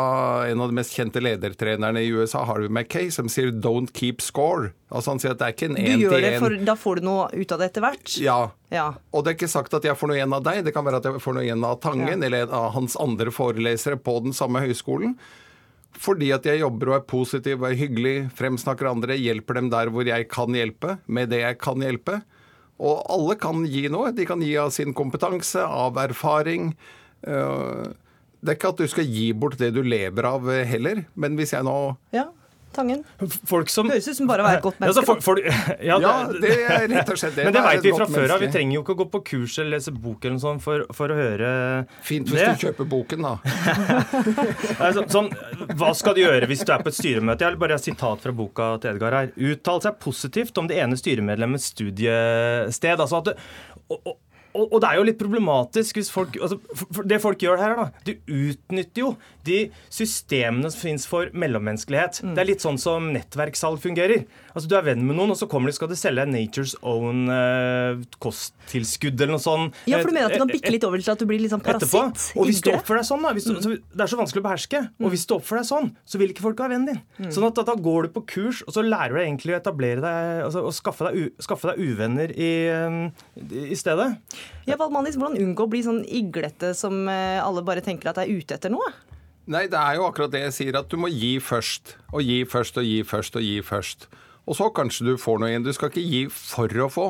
[0.50, 4.72] en av de mest kjente ledertrenerne i USA, Harvey Mackay, som sier 'don't keep score'.
[4.90, 6.38] Altså Han sier at det er ikke en én til én.
[6.38, 8.18] For da får du noe ut av det etter hvert?
[8.20, 8.50] Ja.
[8.70, 8.94] ja.
[9.12, 11.02] Og det er ikke sagt at jeg får noe igjen av deg, det kan være
[11.02, 12.26] at jeg får noe igjen av Tangen ja.
[12.26, 15.16] eller av hans andre forelesere på den samme høyskolen.
[15.96, 19.90] Fordi at jeg jobber og er positiv og er hyggelig, fremsnakker andre, hjelper dem der
[19.92, 22.20] hvor jeg kan hjelpe, med det jeg kan hjelpe.
[22.76, 24.12] Og alle kan gi noe.
[24.12, 26.74] De kan gi av sin kompetanse, av erfaring.
[27.24, 27.88] Uh,
[28.46, 31.38] det er ikke at du skal gi bort det du lever av eh, heller, men
[31.38, 31.76] hvis jeg nå
[32.16, 32.28] Ja.
[32.76, 33.04] Tangen.
[33.48, 35.00] Folk som, Høres ut som bare å være et godt menneske.
[35.00, 37.44] Ja, for, for, ja, det, ja, det er rett og slett det.
[37.48, 38.42] Men det vet vi fra før av.
[38.44, 40.84] Vi trenger jo ikke å gå på kurs eller lese bok eller noe sånt for,
[40.96, 41.52] for å høre
[42.04, 42.50] Fint hvis det.
[42.52, 43.32] du kjøper boken, da.
[44.84, 45.32] altså, sånn,
[45.72, 47.46] hva skal du gjøre hvis du er på et styremøte?
[47.46, 49.32] Jeg har bare et sitat fra boka til Edgar her.
[49.54, 53.00] Uttale seg positivt om det ene styremedlemmets studiested.
[53.00, 53.48] Altså at du,
[53.86, 54.14] og, og,
[54.64, 56.58] og, det er jo litt problematisk hvis folk altså,
[57.06, 59.12] Det folk gjør her, da De utnytter jo
[59.46, 59.60] de
[59.92, 62.18] systemene som finnes for mellommenneskelighet.
[62.24, 62.32] Mm.
[62.34, 64.24] Det er litt sånn som nettverkssalg fungerer.
[64.56, 67.30] Altså Du er venn med noen, og så kommer de skal de selge Nature's Own
[67.30, 69.78] eh, kosttilskudd eller noe sånt.
[69.86, 71.54] Ja, for du mener at det kan bikke litt over til at du blir litt
[71.54, 72.26] sånn parasitt?
[72.34, 73.86] Og hvis du oppfører deg sånn, da du, mm.
[73.94, 74.82] Det er så vanskelig å beherske.
[75.02, 77.00] Og hvis du oppfører deg sånn, så vil ikke folk ha vennen din.
[77.20, 77.30] Mm.
[77.36, 80.02] Sånn at da går du på kurs, og så lærer du deg egentlig å etablere
[80.02, 82.52] deg altså, og skaffe deg, skaffe deg uvenner i,
[83.70, 84.10] i stedet.
[84.66, 88.56] Ja, Valmanis, Hvordan unngå å bli sånn iglete som alle bare tenker at er ute
[88.58, 88.88] etter noe?
[89.46, 91.94] Nei, det er jo akkurat det jeg sier, at du må gi først.
[92.10, 94.08] Og gi først og gi først og gi først.
[94.46, 95.66] Og så kanskje du får noe igjen.
[95.66, 97.06] Du skal ikke gi for å få.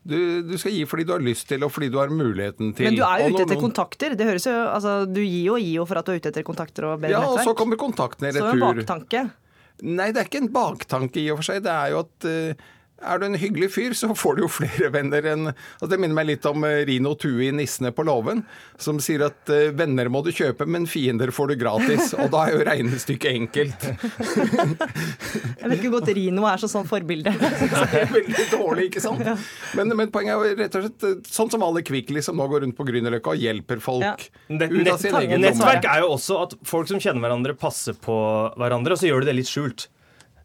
[0.00, 2.88] Du, du, skal gi fordi du har lyst til, og fordi du har muligheten til.
[2.88, 4.16] Men du er jo ute etter kontakter.
[4.18, 6.46] Det høres jo, altså, Du gir og gir jo for at du er ute etter
[6.46, 7.38] kontakter og bedre ja, nettverk.
[7.38, 8.50] Ja, og så kommer kontaktene i retur.
[8.50, 9.24] Så en baktanke.
[9.80, 11.62] Nei, det er ikke en baktanke i og for seg.
[11.66, 14.90] Det er jo at uh, er du en hyggelig fyr, så får du jo flere
[14.96, 18.42] venner enn altså Det minner meg litt om eh, Rino Tue i 'Nissene på låven',
[18.80, 22.12] som sier at uh, venner må du kjøpe, men fiender får du gratis.
[22.16, 23.86] Og da er jo regnestykket enkelt.
[25.60, 27.34] Jeg vet ikke hvor godt Rino er som sånn forbilde.
[27.40, 29.24] det er veldig dårlig, ikke sant?
[29.76, 32.48] Men, men, poenget er jo rett og slett eh, sånn som alle Kvikli som nå
[32.50, 34.16] går rundt på Grünerløkka og hjelper folk ja.
[34.50, 38.16] ut av sin egen Nettverk er jo også at folk som kjenner hverandre, passer på
[38.60, 39.88] hverandre, og så gjør de det litt skjult.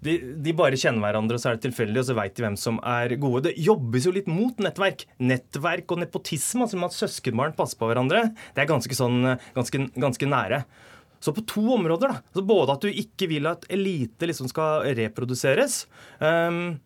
[0.03, 2.57] De, de, bare kjenner hverandre, og så er det tilfeldig, og så veit de hvem
[2.59, 3.45] som er gode.
[3.47, 5.05] Det jobbes jo litt mot nettverk.
[5.23, 10.29] Nettverk og nepotisme, altså at søskenbarn passer på hverandre, det er ganske, sånn, ganske, ganske
[10.29, 10.63] nære.
[11.23, 12.11] Så på to områder.
[12.11, 15.85] da, altså Både at du ikke vil at elite liksom skal reproduseres,
[16.19, 16.77] um,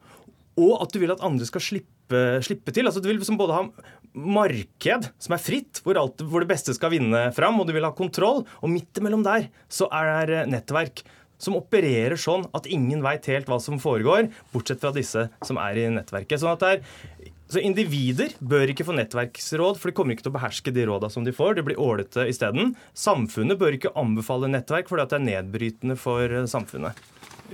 [0.60, 2.88] og at du vil at andre skal slippe, slippe til.
[2.88, 3.66] altså Du vil liksom både ha
[4.14, 7.86] marked som er fritt, hvor, alt, hvor det beste skal vinne fram, og du vil
[7.88, 8.46] ha kontroll.
[8.64, 11.04] Og midt imellom der så er det nettverk
[11.40, 15.80] som opererer sånn at ingen veit helt hva som foregår, bortsett fra disse som er
[15.80, 16.42] i nettverket.
[16.42, 20.30] Sånn at det er så Individer bør ikke få nettverksråd, for de kommer ikke til
[20.30, 21.56] å beherske de råda som de får.
[21.58, 22.76] De blir ålete isteden.
[22.94, 27.00] Samfunnet bør ikke anbefale nettverk, fordi det er nedbrytende for samfunnet.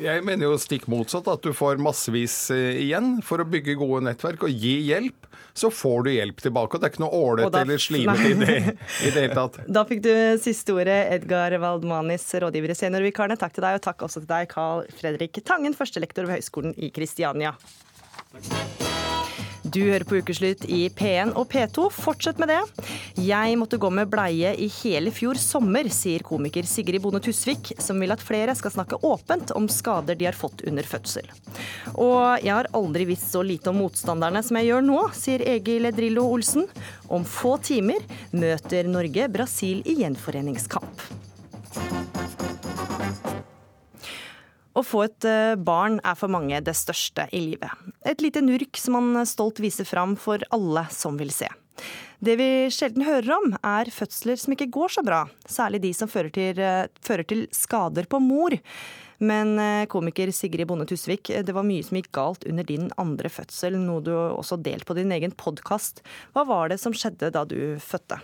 [0.02, 4.04] Jeg mener jo stikk motsatt, at du får massevis eh, igjen for å bygge gode
[4.10, 5.28] nettverk og gi hjelp.
[5.56, 8.56] Så får du hjelp tilbake, og det er ikke noe ålete eller slimete i det
[9.08, 9.62] i det hele tatt.
[9.78, 10.12] Da fikk du
[10.44, 13.40] siste ordet, Edgar Waldmanis, rådgiver i Seniorvikarene.
[13.40, 16.92] Takk til deg, og takk også til deg, Carl Fredrik Tangen, førstelektor ved Høgskolen i
[16.96, 17.56] Kristiania.
[19.65, 21.88] Du hører på Ukeslutt i P1 og P2.
[21.93, 22.60] Fortsett med det.
[23.17, 27.97] Jeg måtte gå med bleie i hele fjor sommer, sier komiker Sigrid Bonde Tusvik, som
[28.01, 31.25] vil at flere skal snakke åpent om skader de har fått under fødsel.
[31.97, 35.89] Og jeg har aldri visst så lite om motstanderne som jeg gjør nå, sier Egil
[35.97, 36.69] Drillo Olsen.
[37.10, 38.06] Om få timer
[38.38, 41.10] møter Norge Brasil i gjenforeningskamp.
[44.76, 47.72] Å få et eh, barn er for mange det største i livet.
[48.04, 51.48] Et lite nurk som man stolt viser fram for alle som vil se.
[52.20, 56.12] Det vi sjelden hører om, er fødsler som ikke går så bra, særlig de som
[56.12, 58.58] fører til, eh, fører til skader på mor.
[59.24, 63.32] Men eh, komiker Sigrid Bonde Tusvik, det var mye som gikk galt under din andre
[63.32, 66.04] fødsel, noe du også delte på din egen podkast.
[66.36, 68.20] Hva var det som skjedde da du fødte?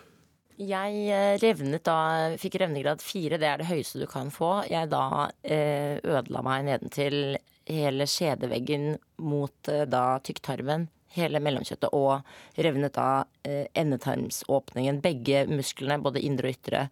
[0.61, 1.97] Jeg eh, revnet da,
[2.39, 4.61] fikk revnegrad fire, det er det høyeste du kan få.
[4.69, 7.37] Jeg da eh, ødela meg nedentil
[7.69, 8.93] hele skjedeveggen
[9.25, 12.21] mot eh, da tykktarmen, hele mellomkjøttet, og
[12.61, 15.01] revnet da endetarmsåpningen.
[15.03, 16.83] Begge musklene, både indre og ytre,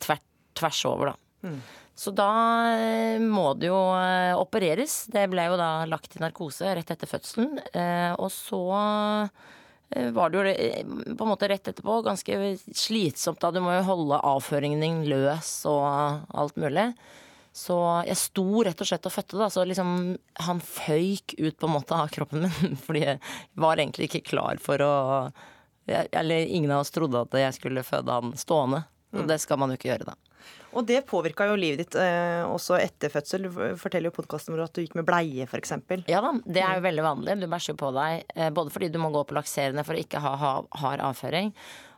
[0.00, 0.24] tvert,
[0.56, 1.50] tvers over, da.
[1.94, 2.30] Så da
[3.20, 3.80] må det jo
[4.40, 4.94] opereres.
[5.12, 7.60] Det ble jo da lagt i narkose rett etter fødselen.
[8.16, 8.62] Og så
[9.90, 12.38] var det jo eh, på en måte rett etterpå ganske
[12.74, 13.52] slitsomt da.
[13.54, 15.84] Du må jo holde avføringen din løs og
[16.34, 16.90] alt mulig.
[17.54, 17.76] Så
[18.08, 19.46] jeg sto rett og slett og fødte, da.
[19.52, 20.16] Så liksom
[20.46, 22.78] han føyk ut på en måte av kroppen min.
[22.86, 23.20] Fordi jeg
[23.62, 24.94] var egentlig ikke klar for å
[25.86, 28.86] Eller ingen av oss trodde at jeg skulle føde han stående.
[29.14, 29.28] Og Mm.
[29.30, 30.14] det skal man jo ikke gjøre, da.
[30.74, 33.46] Og det påvirka jo livet ditt eh, også etter fødsel.
[33.46, 35.72] Du forteller jo podkasten vår at du gikk med bleie, f.eks.
[36.10, 37.36] Ja da, det er jo veldig vanlig.
[37.40, 40.20] Du bæsjer på deg eh, både fordi du må gå på lakserende for å ikke
[40.20, 41.54] ha, ha hard avføring.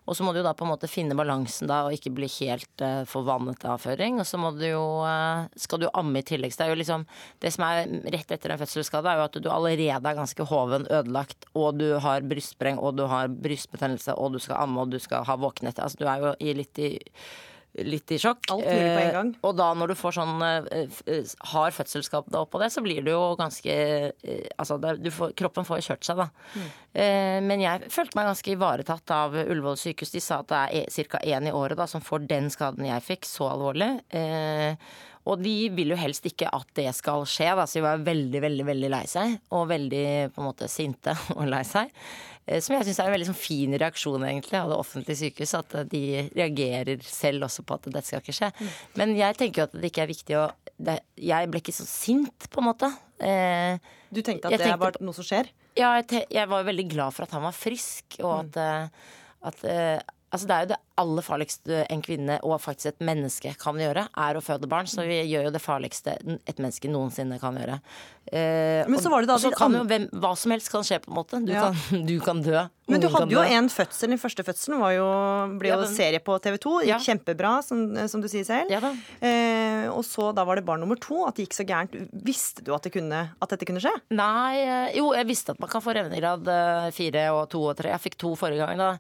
[0.07, 2.85] Og så må du da på en måte finne balansen da og ikke bli helt
[2.85, 4.21] uh, forvannet av avføring.
[4.23, 6.55] Og så må du jo, uh, skal du amme i tillegg.
[6.55, 7.07] Så det er jo liksom
[7.43, 10.87] Det som er rett etter en fødselsskade, er jo at du allerede er ganske hoven,
[10.87, 14.99] ødelagt, og du har brystspreng, og du har brystbetennelse, og du skal amme, og du
[15.03, 15.83] skal ha våkenhet.
[15.83, 16.91] Altså du er jo i litt i
[17.85, 18.41] Litt i sjokk.
[18.55, 19.31] Alt mulig på en gang.
[19.35, 23.03] Eh, Og da når du får sånn eh, hard fødselsskap da oppå det, så blir
[23.05, 26.29] du jo ganske eh, Altså du får, kroppen får kjørt seg, da.
[26.55, 26.69] Mm.
[27.03, 30.15] Eh, men jeg følte meg ganske ivaretatt av Ullevål sykehus.
[30.15, 31.21] De sa at det er ca.
[31.27, 33.91] én i året da, som får den skaden jeg fikk, så alvorlig.
[34.17, 34.79] Eh,
[35.27, 38.41] og de vil jo helst ikke at det skal skje, da, så de var veldig,
[38.45, 39.37] veldig veldig lei seg.
[39.59, 41.91] Og veldig på en måte sinte og lei seg.
[42.47, 45.59] Eh, Som jeg syns er en veldig sånn fin reaksjon egentlig av det offentlige sykehuset.
[45.67, 46.03] At eh, de
[46.37, 48.53] reagerer selv også på at dette skal ikke skje.
[49.01, 51.87] Men jeg tenker jo at det ikke er viktig å det, Jeg ble ikke så
[51.89, 52.91] sint, på en måte.
[53.25, 53.79] Eh,
[54.13, 55.49] Du tenkte at det tenkte, var noe som skjer?
[55.77, 59.09] Ja, jeg, te jeg var veldig glad for at han var frisk, og at, mm.
[59.51, 59.99] at eh,
[60.37, 64.07] Altså, det er jo det aller farligste en kvinne og faktisk et menneske kan gjøre,
[64.17, 64.89] er å føde barn.
[64.89, 67.81] Så vi gjør jo det farligste et menneske noensinne kan gjøre.
[68.33, 71.13] Eh, Men så var det da kan jo hvem, hva som helst kan skje, på
[71.13, 71.41] en måte.
[71.45, 71.69] Du, Ja.
[71.71, 72.65] kan, du kan dø.
[72.89, 73.51] Men du hadde jo dø.
[73.59, 74.09] en fødsel.
[74.15, 75.07] Den første fødselen var jo,
[75.59, 76.75] ble jo ja, serie på TV 2.
[76.87, 78.71] Gikk kjempebra, som, som du sier selv.
[79.21, 81.25] eh, og så da var det barn nummer to.
[81.27, 81.95] At det gikk så gærent.
[82.27, 83.93] Visste du at, det kunne, at dette kunne skje?
[84.17, 87.77] Nei, eh, jo, jeg visste at man kan få revnegrad eh, fire og to og
[87.79, 87.93] tre.
[87.95, 88.79] Jeg fikk to forrige gang.
[88.81, 88.93] da.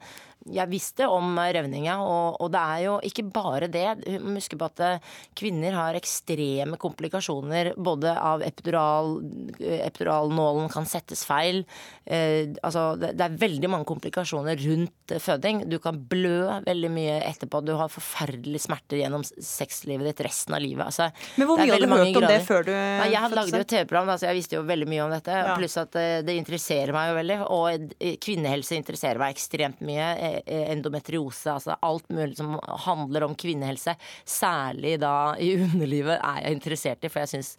[0.55, 3.87] Jeg visste om røvninga, revninga, og, og det er jo ikke bare det.
[4.23, 9.19] Husk på at eh, kvinner har ekstreme komplikasjoner både av epidural
[9.61, 11.65] eh, Epiduralnålen kan settes feil.
[12.05, 15.65] Eh, altså, det, det er veldig mange komplikasjoner rundt eh, føding.
[15.71, 17.63] Du kan blø veldig mye etterpå.
[17.67, 20.87] Du har forferdelige smerter gjennom sexlivet ditt resten av livet.
[20.87, 23.61] Altså, Men hvor mye hadde du hørt om det før du Nei, Jeg hadde lagde
[23.61, 25.35] jo TV-program, altså, så jeg visste jo veldig mye om dette.
[25.37, 25.57] Ja.
[25.59, 27.39] Pluss at det, det interesserer meg jo veldig.
[27.57, 30.36] Og eh, kvinnehelse interesserer meg ekstremt mye.
[30.45, 33.97] Eh, Endometriose, altså alt mulig som handler om kvinnehelse.
[34.25, 37.53] Særlig da i underlivet er jeg interessert i, for jeg syns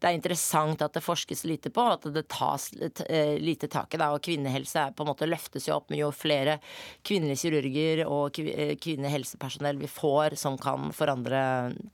[0.00, 2.70] det er interessant at det forskes lite på, at det tas
[3.08, 4.00] eh, lite tak i.
[4.00, 6.58] Da, og kvinnehelse er på en måte løftes jo opp med jo flere
[7.06, 11.44] kvinnelige kirurger og eh, kvinnehelsepersonell vi får som kan forandre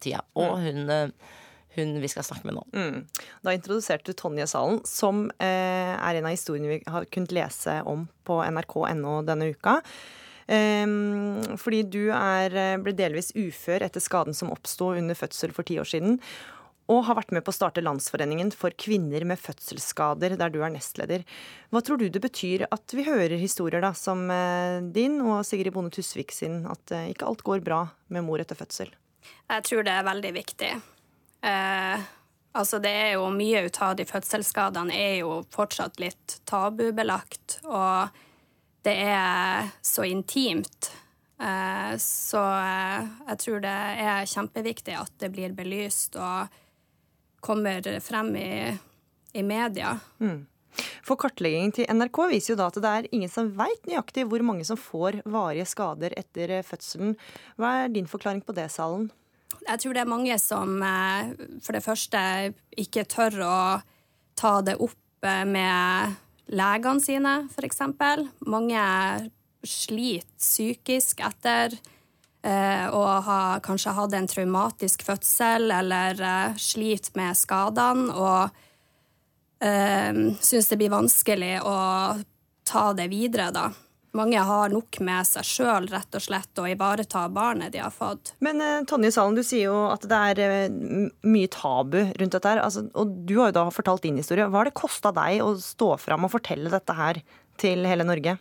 [0.03, 0.25] tida.
[0.39, 1.37] Og hun eh,
[1.75, 2.65] hun vi skal snakke med nå.
[2.75, 3.05] Mm.
[3.47, 7.81] Da introduserte du Tonje Salen, som eh, er en av historiene vi har kunnet lese
[7.89, 9.79] om på nrk.no denne uka.
[10.51, 15.67] Ehm, fordi du er, eh, ble delvis ufør etter skaden som oppsto under fødsel for
[15.67, 16.19] ti år siden.
[16.91, 20.73] Og har vært med på å starte Landsforeningen for kvinner med fødselsskader, der du er
[20.75, 21.23] nestleder.
[21.71, 25.73] Hva tror du det betyr at vi hører historier da, som eh, din og Sigrid
[25.73, 28.91] Bonde Tusvik sin, at eh, ikke alt går bra med mor etter fødsel?
[29.51, 30.73] Jeg tror det er veldig viktig.
[31.47, 32.09] Eh,
[32.51, 38.11] Altså, det er jo mye ut av de fødselsskadene er jo fortsatt litt tabubelagt, og
[38.87, 40.91] det er så intimt.
[41.41, 46.49] Eh, Så eh, jeg tror det er kjempeviktig at det blir belyst og
[47.41, 48.79] kommer frem i,
[49.33, 49.95] i media.
[50.21, 50.47] Mm.
[51.03, 54.45] For kartleggingen til NRK viser jo da at det er ingen som veit nøyaktig hvor
[54.47, 57.17] mange som får varige skader etter eh, fødselen.
[57.57, 59.09] Hva er din forklaring på det, Salen?
[59.67, 60.77] Jeg tror det er mange som
[61.61, 62.21] for det første
[62.81, 63.57] ikke tør å
[64.39, 66.15] ta det opp med
[66.51, 67.83] legene sine, f.eks.
[68.47, 68.85] Mange
[69.67, 71.75] sliter psykisk etter
[72.43, 78.57] eh, å ha kanskje hatt en traumatisk fødsel eller eh, sliter med skadene og
[79.63, 81.77] eh, syns det blir vanskelig å
[82.71, 83.69] ta det videre, da.
[84.17, 88.33] Mange har nok med seg sjøl rett og slett å ivareta barnet de har fått.
[88.43, 90.73] Men eh, Tonje Salen, du sier jo at det er eh,
[91.23, 92.63] mye tabu rundt dette her.
[92.65, 94.49] Altså, og du har jo da fortalt din historie.
[94.51, 97.23] Hva har det kosta deg å stå fram og fortelle dette her
[97.61, 98.35] til hele Norge?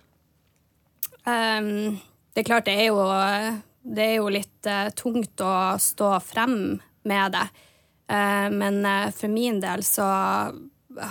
[1.29, 1.99] Um,
[2.33, 3.05] det er klart det er jo,
[3.85, 6.59] det er jo litt uh, tungt å stå frem
[7.05, 7.45] med det.
[8.09, 10.09] Uh, men uh, for min del så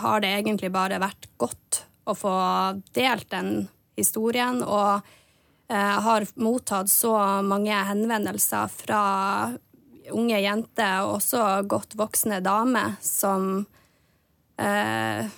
[0.03, 2.39] har det egentlig bare vært godt å få
[2.97, 4.63] delt den historien.
[4.65, 5.07] Og
[5.69, 9.03] jeg har mottatt så mange henvendelser fra
[10.15, 13.67] unge jenter, og også godt voksne damer, som
[14.57, 15.29] eh,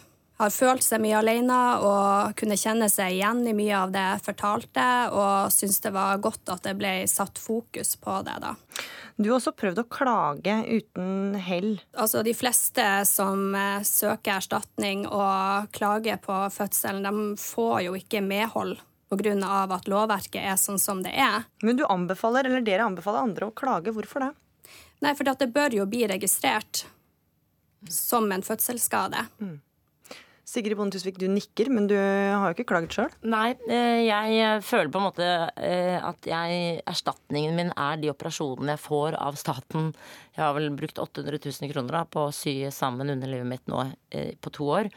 [0.40, 4.24] har følt seg mye alene og kunne kjenne seg igjen i mye av det jeg
[4.30, 8.54] fortalte, og syns det var godt at det ble satt fokus på det, da.
[9.20, 11.74] Du har også prøvd å klage uten hell.
[11.92, 18.24] Altså, de fleste som eh, søker erstatning og klager på fødselen, de får jo ikke
[18.24, 18.78] medhold
[19.10, 19.34] pga.
[19.76, 21.44] at lovverket er sånn som det er.
[21.60, 23.92] Men du anbefaler, eller dere anbefaler andre å klage.
[23.92, 24.32] Hvorfor det?
[25.04, 26.86] Nei, for det bør jo bli registrert
[27.88, 29.26] som en fødselsskade.
[30.50, 33.12] Sigrid Bonde Tusvik, du nikker, men du har jo ikke klaget sjøl.
[33.30, 38.74] Nei, eh, jeg føler på en måte eh, at jeg, erstatningen min er de operasjonene
[38.74, 39.92] jeg får av staten.
[40.40, 43.82] Jeg har vel brukt 800 000 kroner da, på å sy sammen underlivet mitt nå
[44.10, 44.88] eh, på to år.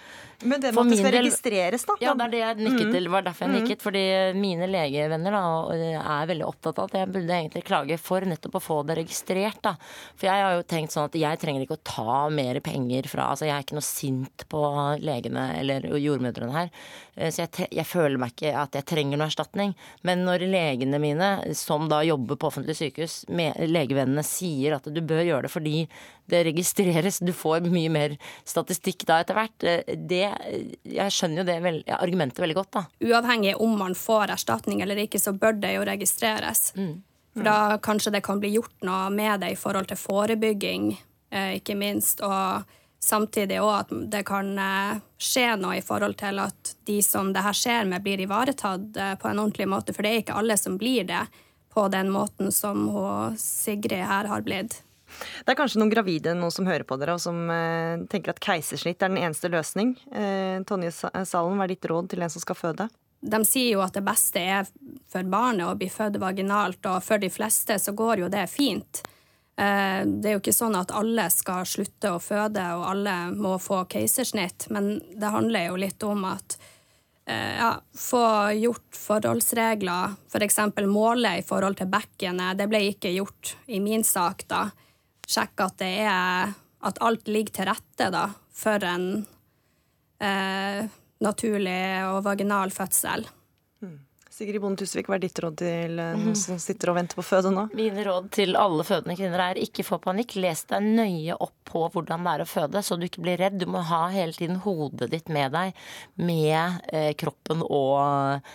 [0.48, 1.98] Men det måtte skal del- registreres, da.
[2.00, 2.94] Ja, det er det jeg nikket Mm.
[2.96, 3.10] til.
[3.12, 3.58] Var derfor jeg Mm.
[3.60, 3.82] nikket.
[3.84, 4.04] Fordi
[4.40, 5.44] mine legevenner da,
[6.24, 9.62] er veldig opptatt av at jeg burde egentlig klage for nettopp å få det registrert.
[9.62, 9.76] Da.
[10.16, 13.30] For jeg har jo tenkt sånn at jeg trenger ikke å ta mer penger fra
[13.34, 14.62] Altså jeg er ikke noe sint på
[15.02, 16.70] legene eller jordmødrene her.
[17.18, 19.74] Eh, Så jeg, jeg føler meg ikke at jeg trenger noe erstatning.
[20.04, 25.24] Men når legene mine, som da jobber på offentlig sykehus, legevennene sier at du bør
[25.26, 25.88] gjøre det fordi
[26.30, 28.14] det registreres, du får mye mer
[28.46, 29.66] statistikk da etter hvert,
[29.98, 30.28] det
[30.84, 32.86] Jeg skjønner jo det vel, ja, argumentet veldig godt, da.
[33.02, 36.70] Uavhengig om man får erstatning eller ikke, så bør det jo registreres.
[37.34, 40.92] For da kanskje det kan bli gjort noe med det i forhold til forebygging,
[41.32, 42.22] eh, ikke minst.
[42.22, 42.64] Og
[43.02, 47.44] samtidig òg at det kan eh, skje noe i forhold til at de som det
[47.46, 49.96] her skjer med, blir ivaretatt eh, på en ordentlig måte.
[49.96, 51.26] For det er ikke alle som blir det
[51.74, 52.86] på den måten som
[53.42, 54.84] Sigrid her har blitt.
[55.46, 58.42] Det er kanskje noen gravide nå som hører på dere, og som eh, tenker at
[58.44, 59.96] keisersnitt er den eneste løsning.
[60.12, 62.90] Eh, Tonje Salen, hva er ditt råd til en som skal føde?
[63.24, 64.68] De sier jo at det beste er
[65.12, 69.04] for barnet å bli født vaginalt, og for de fleste så går jo det fint.
[69.56, 73.56] Eh, Det er jo ikke sånn at alle skal slutte å føde, og alle må
[73.62, 76.58] få keisersnitt, men det handler jo litt om at
[77.28, 78.24] eh, ja, få
[78.60, 80.60] gjort forholdsregler, f.eks.
[80.76, 82.58] For måle i forhold til bekkenet.
[82.60, 84.66] Det ble ikke gjort i min sak, da.
[85.30, 86.52] Sjekke at det er
[86.84, 89.06] At alt ligger til rette, da, for en
[90.20, 90.84] eh,
[91.24, 93.24] naturlig og vaginal fødsel.
[94.34, 97.22] Sigrid Bonde Tusvik, hva er ditt råd til eh, noen som sitter og venter på
[97.22, 97.68] å føde nå?
[97.78, 100.34] Mine råd til alle fødende kvinner er ikke få panikk.
[100.42, 103.60] Les deg nøye opp på hvordan det er å føde, så du ikke blir redd.
[103.62, 105.78] Du må ha hele tiden hodet ditt med deg,
[106.18, 108.50] med eh, kroppen og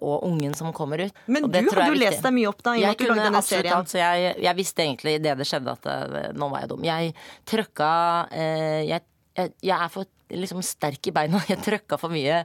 [0.00, 1.16] og ungen som kommer ut.
[1.26, 3.42] Men du hadde jo lest deg mye opp da, i Jeg at du lagde denne
[3.42, 3.72] serien.
[3.74, 6.84] alt, så jeg, jeg visste egentlig idet det skjedde at eh, nå var jeg dum.
[6.86, 7.14] Jeg
[7.50, 7.88] trøkka
[8.30, 11.40] eh, jeg, jeg, jeg er for liksom sterk i beina.
[11.48, 12.42] Jeg trøkka for mye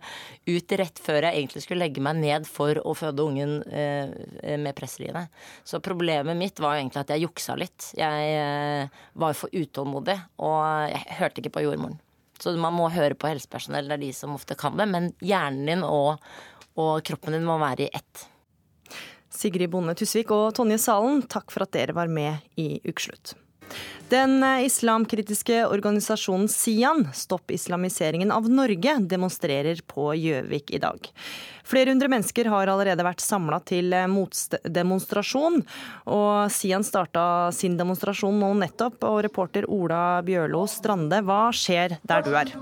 [0.50, 4.76] ut rett før jeg egentlig skulle legge meg ned for å føde ungen eh, med
[4.78, 5.28] pressriene.
[5.68, 7.92] Så problemet mitt var egentlig at jeg juksa litt.
[7.98, 10.62] Jeg eh, var for utålmodig, og
[10.92, 12.00] jeg hørte ikke på jordmoren.
[12.40, 14.88] Så man må høre på helsepersonell, det er de som ofte kan det.
[14.88, 16.22] Men hjernen din og,
[16.80, 18.26] og kroppen din må være i ett.
[19.30, 23.36] Sigrid Bonde Tusvik og Tonje Salen, takk for at dere var med i Ukeslutt.
[24.10, 31.12] Den eh, islamkritiske organisasjonen Sian, Stopp islamiseringen av Norge, demonstrerer på Gjøvik i dag.
[31.70, 35.62] Flere hundre mennesker har allerede vært samla til eh, motdemonstrasjon.
[36.10, 37.24] Og Sian starta
[37.54, 42.58] sin demonstrasjon nå nettopp, og reporter Ola Bjørlo Strande, hva skjer der du er?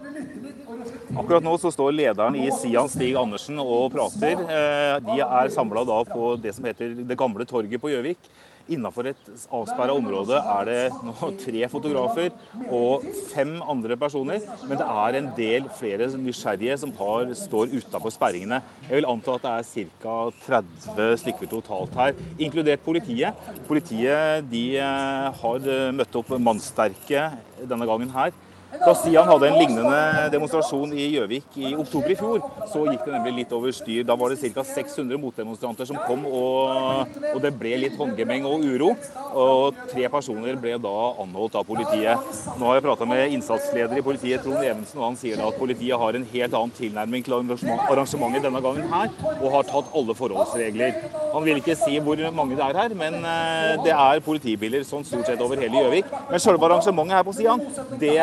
[1.18, 4.38] Akkurat nå så står lederen i Sian, Stig Andersen, og prater.
[4.38, 8.30] Eh, De er samla på det som heter Det gamle torget på Gjøvik.
[8.70, 12.34] Innafor et avsperra område er det nå tre fotografer
[12.70, 14.43] og fem andre personer.
[14.68, 18.61] Men det er en del flere nysgjerrige som har, står utafor sperringene.
[18.89, 20.18] Jeg vil anta at det er ca.
[20.45, 23.34] 30 stykker totalt her, inkludert politiet.
[23.68, 27.32] Politiet de eh, har eh, møtt opp mannsterke
[27.63, 28.36] denne gangen her.
[28.84, 29.99] Da Sian hadde en lignende
[30.34, 34.03] demonstrasjon i Gjøvik i oktober i fjor, så gikk det nemlig litt over styr.
[34.07, 34.63] Da var det ca.
[34.67, 38.91] 600 motdemonstranter som kom, og, og det ble litt håndgemeng og uro.
[39.38, 42.38] Og tre personer ble da anholdt av politiet.
[42.57, 45.99] Nå har jeg prata med innsatsleder i politiet, Trond Evensen, og han sier at politiet
[45.99, 51.01] har en helt annen tilnærming til arrangementet denne gangen her, og har tatt alle forholdsregler.
[51.34, 55.05] Han vil ikke si hvor mange det er her, men eh, det er politibiler sånn
[55.07, 56.09] stort sett over hele Gjøvik.
[56.32, 57.63] Men selve arrangementet her på Sian,
[58.01, 58.15] det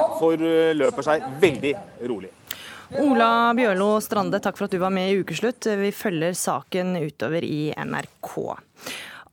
[0.45, 1.75] forløper seg veldig
[2.11, 2.33] rolig.
[3.01, 5.67] Ola Bjørlo Strande, takk for at du var med i Ukeslutt.
[5.81, 8.37] Vi følger saken utover i NRK.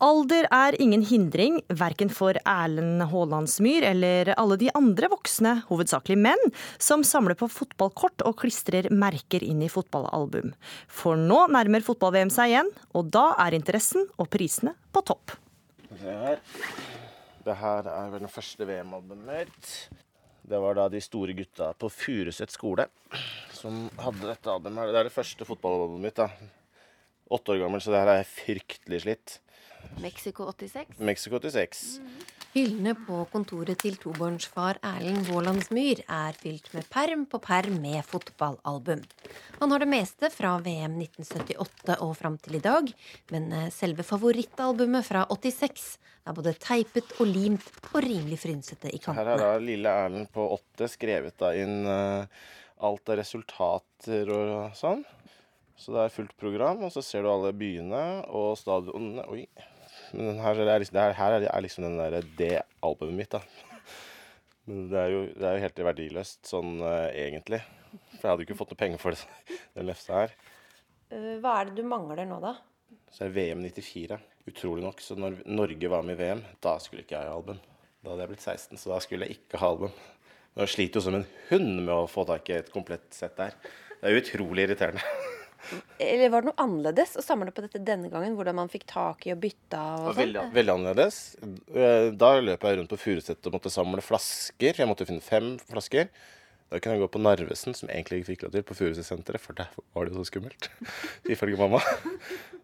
[0.01, 6.41] Alder er ingen hindring, verken for Erlend Haalandsmyr eller alle de andre voksne, hovedsakelig menn,
[6.81, 10.55] som samler på fotballkort og klistrer merker inn i fotballalbum.
[10.89, 15.37] For nå nærmer fotball-VM seg igjen, og da er interessen og prisene på topp.
[15.91, 16.41] Det her.
[17.45, 19.69] Det her er vel den første VM-albumet mitt.
[20.51, 22.89] Det var da de store gutta på Furuset skole
[23.55, 24.89] som hadde dette albumet.
[24.91, 26.19] Det er det første fotballalbumet mitt.
[26.19, 26.27] da.
[27.31, 29.37] Åtte år gammel, så det her er fryktelig slitt.
[30.03, 30.99] Mexico 86.
[30.99, 31.85] Mexico 86.
[32.51, 39.05] Hyllene på kontoret til tobarnsfar Erlend Vålandsmyr er fylt med perm på perm med fotballalbum.
[39.61, 42.91] Han har det meste fra VM 1978 og fram til i dag,
[43.31, 45.87] men eh, selve favorittalbumet fra 86
[46.27, 49.23] er både teipet og limt og rimelig frynsete i kantene.
[49.23, 52.47] Her er da lille Erlend på åtte skrevet da inn eh,
[52.83, 55.07] alt av resultater og sånn.
[55.79, 59.23] Så det er fullt program, og så ser du alle byene og stadionene.
[59.31, 59.45] Oi.
[60.13, 62.53] Men den her, er liksom, det her, er liksom den der, det
[62.83, 63.41] albumet mitt, da.
[64.69, 67.61] Men det er jo, det er jo helt verdiløst sånn uh, egentlig.
[68.17, 69.39] For jeg hadde jo ikke fått noe penger for det,
[69.77, 70.35] den lefsa her.
[71.11, 72.55] Eh, Hva er det du mangler nå, da?
[73.11, 74.19] Så er det VM 94.
[74.51, 75.03] Utrolig nok.
[75.03, 77.59] Så når Norge var med i VM, da skulle ikke jeg ha album.
[78.01, 79.93] Da hadde jeg blitt 16, så da skulle jeg ikke ha album.
[80.53, 83.37] Men jeg sliter jo som en hund med å få tak i et komplett sett
[83.39, 83.55] der.
[84.01, 85.03] Det er jo utrolig irriterende.
[86.01, 88.35] Eller var det noe annerledes å samle på dette denne gangen?
[88.37, 90.19] Hvordan man fikk tak i og bytta og sånn?
[90.21, 91.19] Veldig, veldig annerledes.
[91.75, 94.79] Eh, Da løp jeg rundt på Furuset og måtte samle flasker.
[94.81, 96.09] Jeg måtte finne fem flasker.
[96.71, 99.57] Da kunne jeg gå på Narvesen, som egentlig ikke fikk lov til, på Furuset-senteret, for
[99.57, 100.69] der var det jo så skummelt.
[101.33, 101.81] Ifølge mamma.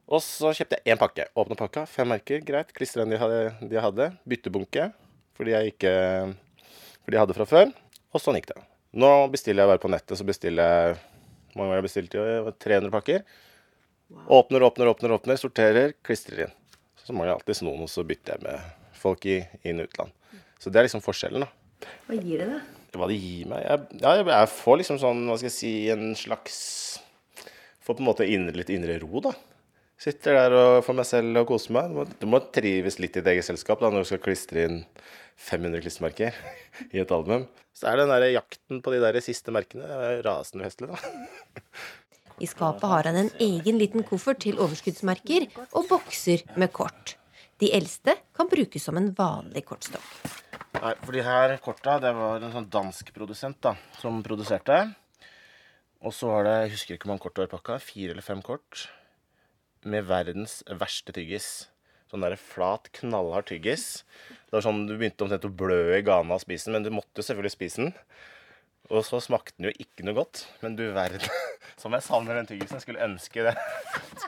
[0.08, 1.26] Og så kjøpte jeg én pakke.
[1.36, 2.72] Åpna pakka, fem merker, greit.
[2.76, 4.08] Klistra inn de hadde, jeg hadde.
[4.24, 4.90] Byttebunke,
[5.36, 5.94] fordi jeg ikke
[7.04, 7.70] fordi jeg hadde fra før.
[8.16, 8.62] Og sånn gikk det.
[8.98, 10.98] Nå bestiller jeg bare på nettet, så bestiller jeg
[11.58, 12.24] mange har jeg bestilt i
[12.64, 13.24] 300 pakker.
[14.32, 16.54] Åpner, åpner, åpner, åpner, sorterer, klistrer inn.
[17.04, 19.38] Så mangler jeg alltid noen, og så bytter jeg med folk i
[19.68, 20.12] inn- og utland.
[20.60, 21.50] Så det er liksom forskjellen, da.
[22.08, 22.62] Hva gir det, da?
[22.98, 23.62] Hva det gir meg?
[23.68, 26.58] Jeg, ja, jeg- får liksom sånn, hva skal jeg si, en slags
[27.88, 29.32] Får på en måte indre, litt indre ro, da.
[29.98, 31.90] Sitter der og får meg selv og koser meg.
[31.90, 34.66] Du må, du må trives litt i ditt eget selskap da, når du skal klistre
[34.68, 34.82] inn
[35.42, 36.36] 500 klistremerker
[36.94, 37.48] i et album.
[37.74, 40.98] Så er den der jakten på de der siste merkene er rasende festlig, da.
[42.38, 47.16] I skapet har han en egen liten koffert til overskuddsmerker og bokser med kort.
[47.58, 50.06] De eldste kan brukes som en vanlig kortstokk.
[50.78, 54.78] Nei, for de her korta, det var en sånn dansk produsent da, som produserte.
[56.06, 58.26] Og så var det, jeg husker ikke hvor mange kort det var pakka, fire eller
[58.26, 58.86] fem kort.
[59.86, 61.68] Med verdens verste tyggis.
[62.08, 64.06] Sånn der flat, knallhard tyggis.
[64.48, 66.88] Det var sånn, Du begynte omtrent å blø i ganen av å spise den, men
[66.88, 67.94] du måtte jo selvfølgelig spise den.
[68.88, 70.46] Og så smakte den jo ikke noe godt.
[70.64, 71.24] Men du verden,
[71.82, 72.80] som jeg savner den tyggisen.
[72.80, 73.56] Jeg skulle ønske det.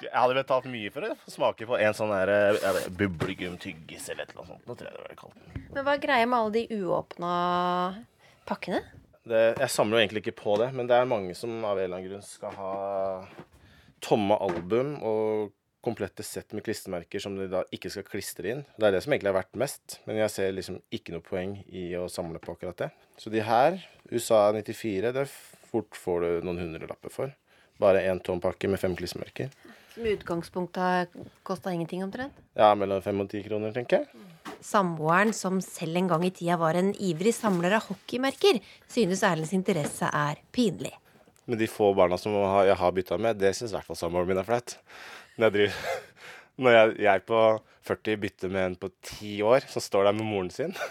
[0.03, 2.73] Jeg hadde betalt mye for å smake på en sånn der, ja,
[4.11, 4.67] eller et eller annet sånt.
[4.67, 5.51] Det kaldt.
[5.69, 7.33] Men hva er greia med alle de uåpna
[8.49, 8.83] pakkene?
[9.29, 11.85] Det, jeg samler jo egentlig ikke på det, men det er mange som av en
[11.85, 12.73] eller annen grunn skal ha
[14.03, 18.63] tomme album og komplette sett med klistremerker som de da ikke skal klistre inn.
[18.75, 21.55] Det er det som egentlig har vært mest, men jeg ser liksom ikke noe poeng
[21.71, 22.89] i å samle på akkurat det.
[23.19, 23.79] Så de her,
[24.11, 25.25] USA 94, det
[25.69, 27.35] fort får du noen hundrelapper for.
[27.79, 29.53] Bare én tom pakke med fem klistremerker.
[29.93, 31.15] Som i utgangspunktet
[31.47, 32.35] kosta ingenting omtrent?
[32.59, 34.25] Ja, mellom fem og ti kroner, tenker jeg.
[34.63, 38.59] Samboeren, som selv en gang i tida var en ivrig samler av hockeymerker,
[38.91, 40.91] synes Erlends interesse er pinlig.
[41.49, 42.35] Men de få barna som
[42.67, 44.75] jeg har bytta med, det syns i hvert fall samboeren min er flaut.
[45.41, 45.73] Når, jeg,
[46.61, 47.39] når jeg, jeg på
[47.89, 50.77] 40 bytter med en på 10 år som står der med moren sin.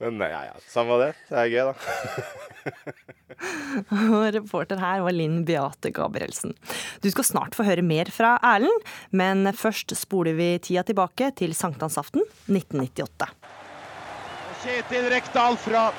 [0.00, 1.10] Men nei, ja, ja, samme det.
[1.28, 1.74] Det er gøy, da.
[4.38, 6.56] Reporter her var Linn Beate Gabrielsen.
[7.04, 8.80] Du skal snart få høre mer fra Erlend,
[9.12, 13.28] men først spoler vi tida tilbake til sankthansaften 1998.
[14.64, 15.92] Kjetil Rekdal fra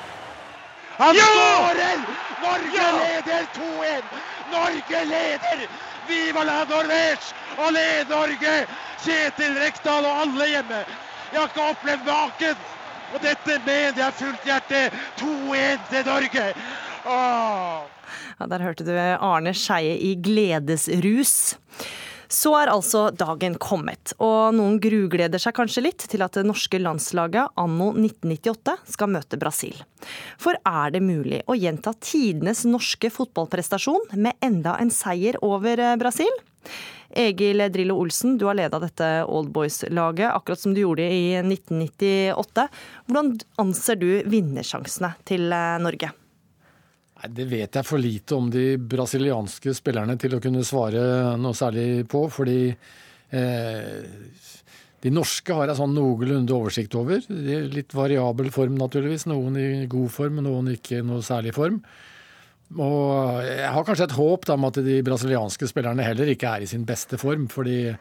[1.02, 1.98] Han skårer!
[2.42, 4.02] Norge leder 2-1!
[4.52, 5.64] Norge leder!
[6.08, 7.32] Viva la Norvège!
[7.58, 8.52] Og led Norge!
[9.02, 10.84] Kjetil Rekdal og alle hjemme.
[11.32, 12.62] Jeg har ikke opplevd maken!
[13.12, 14.84] Og dette mener jeg fullt hjerte.
[15.18, 16.46] 2-1 til Norge!
[17.02, 17.82] Åh.
[18.38, 21.56] Ja, der hørte du Arne Skeie i gledesrus.
[22.32, 26.78] Så er altså dagen kommet, og noen grugleder seg kanskje litt til at det norske
[26.80, 29.76] landslaget anno 1998 skal møte Brasil.
[30.40, 35.98] For er det mulig å gjenta tidenes norske fotballprestasjon med enda en seier over eh,
[36.00, 36.32] Brasil?
[37.12, 42.66] Egil Drillo Olsen, du har leda dette Oldboys-laget, akkurat som du gjorde i 1998.
[43.10, 46.14] Hvordan anser du vinnersjansene til eh, Norge?
[47.22, 51.54] Nei, Det vet jeg for lite om de brasilianske spillerne til å kunne svare noe
[51.54, 52.26] særlig på.
[52.32, 53.98] Fordi eh,
[55.02, 57.22] de norske har jeg sånn noenlunde oversikt over.
[57.26, 59.26] De er litt variabel form, naturligvis.
[59.30, 61.80] Noen i god form, noen ikke i noe særlig form.
[62.72, 66.70] Og jeg har kanskje et håp om at de brasilianske spillerne heller ikke er i
[66.70, 67.48] sin beste form.
[67.52, 67.92] fordi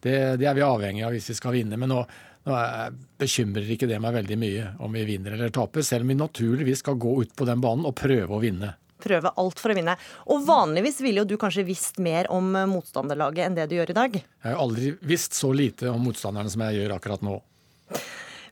[0.00, 1.76] det, det er vi avhengig av hvis vi skal vinne.
[1.76, 2.04] Men nå,
[2.48, 6.08] nå er- bekymrer ikke det meg veldig mye om vi vinner eller taper, selv om
[6.08, 8.74] vi naturligvis skal gå ut på den banen og prøve å vinne.
[9.00, 9.94] Prøve alt for å vinne.
[10.28, 13.90] Og vanligvis ville jo du kanskje visst mer om eh, motstanderlaget enn det du gjør
[13.94, 14.16] i dag.
[14.20, 17.38] Jeg har aldri visst så lite om motstanderne som jeg gjør akkurat nå.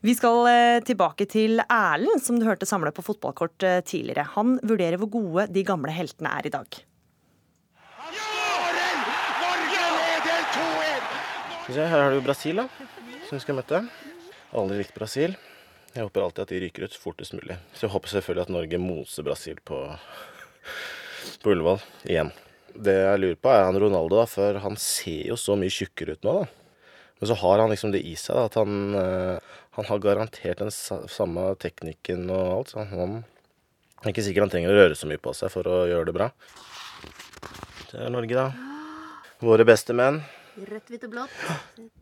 [0.01, 4.25] Vi skal eh, tilbake til Erlend, som du hørte samle på fotballkort eh, tidligere.
[4.37, 6.79] Han vurderer hvor gode de gamle heltene er i dag.
[9.39, 11.09] Norge leder 2-1!
[11.59, 12.67] Skal vi se, Her har du Brasil, da,
[13.29, 13.83] som vi skal møte.
[14.57, 15.35] Aldri likte Brasil.
[15.93, 17.59] Jeg håper alltid at de ryker ut fortest mulig.
[17.77, 19.77] Så jeg håper selvfølgelig at Norge moser Brasil på,
[21.43, 21.77] på Ullevål
[22.09, 22.31] igjen.
[22.73, 26.17] Det jeg lurer på, er han Ronaldo, da, for han ser jo så mye tjukkere
[26.17, 26.35] ut nå.
[26.41, 26.89] da.
[27.19, 30.63] Men så har han liksom det i seg, da, at han, eh, han har garantert
[30.63, 32.73] den samme teknikken og alt.
[32.73, 35.83] Så han er ikke sikker han trenger å røre så mye på seg for å
[35.89, 36.31] gjøre det bra.
[37.91, 38.49] Det er Norge, da.
[39.45, 40.23] Våre beste menn.
[40.57, 41.37] Rødt, hvitt og blått.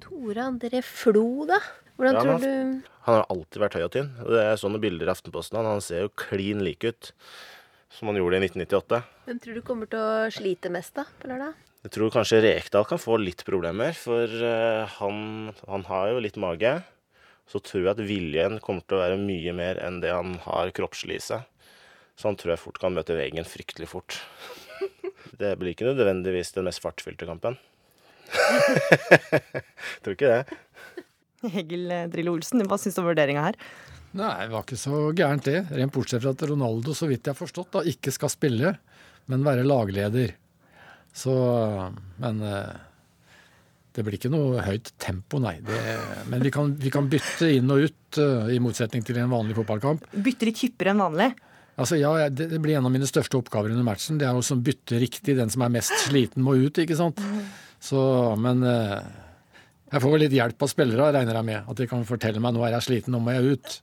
[0.03, 1.59] Tore André Flo, da?
[1.97, 4.09] Hvordan Ja, tror du han har alltid vært høy og tynn.
[4.27, 5.55] Det er sånne bilder i Aftenposten.
[5.59, 7.11] Han, han ser jo klin lik ut
[7.93, 8.99] som han gjorde i 1998.
[9.29, 11.55] Hvem tror du kommer til å slite mest, da, på lørdag?
[11.87, 16.39] Jeg tror kanskje Rekdal kan få litt problemer, for eh, han, han har jo litt
[16.41, 16.73] mage.
[17.47, 20.73] Så tror jeg at viljen kommer til å være mye mer enn det han har
[20.75, 21.47] kroppslig i seg.
[22.19, 24.19] Så han tror jeg fort kan møte veggen fryktelig fort.
[25.39, 27.55] Det blir ikke nødvendigvis den mest fartsfylte kampen.
[30.03, 30.57] tror ikke det.
[31.47, 33.59] Egil eh, Drillo Olsen, hva syns du om vurderinga her?
[34.17, 35.61] Nei, det var ikke så gærent det.
[35.77, 38.73] Rent bortsett fra at Ronaldo, så vidt jeg har forstått, da ikke skal spille,
[39.29, 40.33] men være lagleder.
[41.17, 41.33] Så
[42.21, 42.75] Men eh,
[43.97, 45.55] det blir ikke noe høyt tempo, nei.
[45.65, 45.77] Det,
[46.29, 49.57] men vi kan, vi kan bytte inn og ut, eh, i motsetning til en vanlig
[49.57, 50.05] fotballkamp.
[50.13, 51.31] Bytte litt hyppigere enn vanlig.
[51.77, 54.17] Altså ja, det, det blir en av mine største oppgaver under matchen.
[54.21, 55.35] Det er å bytte riktig.
[55.37, 57.21] Den som er mest sliten, må ut, ikke sant.
[57.79, 58.97] Så, men eh,
[59.87, 61.67] jeg får vel litt hjelp av spillere, regner jeg med.
[61.71, 63.77] At de kan fortelle meg nå er jeg sliten, nå må jeg ut.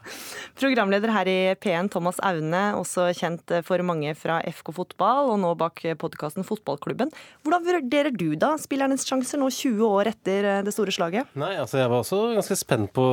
[0.60, 5.52] Programleder her i P1, Thomas Aune, også kjent for mange fra FK Fotball, og nå
[5.60, 7.12] bak podkasten Fotballklubben.
[7.44, 11.30] Hvordan vurderer du da spillernes sjanser nå 20 år etter eh, det store slaget?
[11.40, 13.06] Nei, altså jeg var også ganske spent på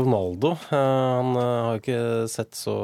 [0.00, 0.54] Ronaldo.
[0.70, 0.84] Eh,
[1.14, 2.74] Han eh, har jo ikke sett så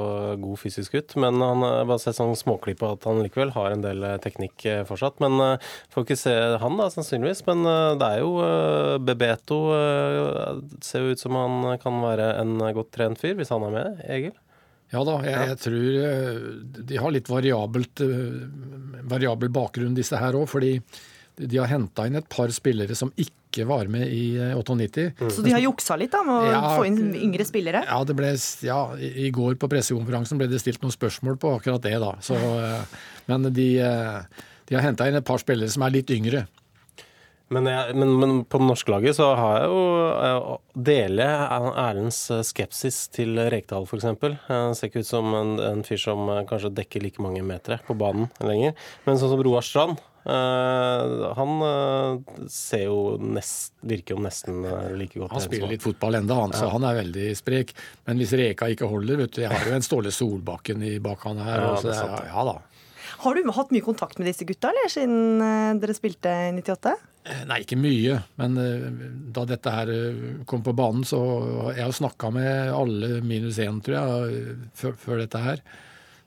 [0.41, 3.75] god fysisk ut, men han har bare sett sånn småklipp på at han likevel har
[3.75, 5.19] en del eh, teknikk eh, fortsatt.
[5.23, 7.45] Men eh, får ikke se han da, sannsynligvis.
[7.51, 12.31] Men eh, det er jo eh, Bebeto eh, ser jo ut som han kan være
[12.43, 14.37] en godt trent fyr, hvis han er med, Egil?
[14.91, 16.39] Ja da, jeg, jeg tror eh,
[16.91, 20.73] de har litt variabelt, eh, variabel bakgrunn disse her òg, fordi
[21.41, 25.07] de har henta inn et par spillere som ikke var med i 98.
[25.21, 25.31] Mm.
[25.33, 26.61] Så de har juksa litt da, med å Ja.
[26.77, 27.85] få inn yngre spillere?
[27.87, 28.35] Ja, det ble,
[28.67, 32.13] ja, i går på pressekonferansen ble det stilt noen spørsmål på akkurat det, da.
[32.21, 32.37] Så,
[33.31, 33.71] men de,
[34.69, 36.45] de har henta inn et par spillere som er litt yngre.
[37.51, 39.81] Men, jeg, men, men på det norske laget så har jeg jo
[40.11, 40.51] eh,
[40.87, 44.07] Deler Erlends eh, skepsis til Rekdal, f.eks.
[44.79, 47.99] Ser ikke ut som en, en fyr som eh, kanskje dekker like mange meter på
[47.99, 48.79] banen lenger.
[49.07, 51.53] Men sånn som Roar Strand, Eh, han
[52.53, 54.67] ser jo nest, virker jo nesten
[55.01, 55.33] like godt.
[55.33, 57.73] Han spiller litt fotball enda, han, så han er veldig sprek.
[58.05, 61.41] Men hvis Reka ikke holder, vet du Jeg har jo en Ståle Solbakken i bakhånd
[61.41, 61.65] her.
[61.65, 62.59] Ja, det er, ja da.
[63.21, 66.95] Har du hatt mye kontakt med disse gutta, eller, siden eh, dere spilte i 98?
[67.51, 68.17] Nei, ikke mye.
[68.41, 68.87] Men eh,
[69.37, 71.21] da dette her eh, kom på banen, så
[71.75, 75.63] Jeg har snakka med alle minus én, tror jeg, eh, før, før dette her.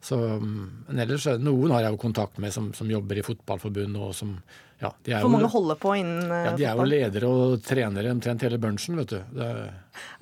[0.04, 3.24] Så, mm, men ellers er noen har jeg jo kontakt med som, som jobber i
[3.24, 4.36] fotballforbundet, og som
[4.84, 6.44] ja, de er For jo, mange holder på innen fotball?
[6.50, 9.22] ja, de er jo ledere og trenere omtrent hele bunchen, vet du.
[9.38, 9.50] Det,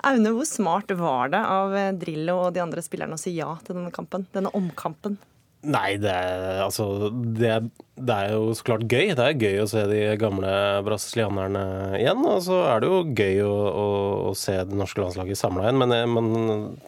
[0.06, 3.50] Aune, hvor smart var det av eh, Drillo og de andre spillerne å si ja
[3.66, 4.28] til denne kampen?
[4.32, 5.18] Denne omkampen?
[5.62, 9.12] Nei, det er, altså, det, er, det er jo så klart gøy.
[9.14, 10.50] Det er gøy å se de gamle
[10.82, 11.62] brasilianerne
[12.00, 12.24] igjen.
[12.26, 13.84] Og så er det jo gøy å, å,
[14.30, 15.78] å se det norske landslaget samla igjen.
[15.84, 16.32] Men eh, man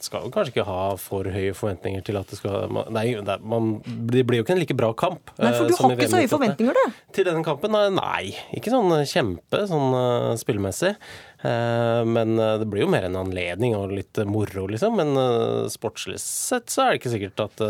[0.02, 3.76] skal jo kanskje ikke ha for høye forventninger til at det skal Nei, det, man,
[4.10, 5.30] det blir jo ikke en like bra kamp.
[5.38, 6.98] Nei, for eh, du har ikke så høye forventninger, du.
[7.14, 7.78] Til denne kampen?
[7.94, 10.96] Nei, ikke sånn kjempe sånn eh, spillemessig.
[11.45, 14.97] Eh, Men eh, det blir jo mer en anledning og litt moro, liksom.
[15.01, 17.64] Men eh, sportslig sett så er det ikke sikkert at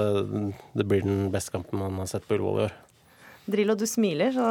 [0.78, 2.76] det blir den beste kampen man har sett på Ullevål i år.
[3.50, 4.44] Drillo, du smiler, så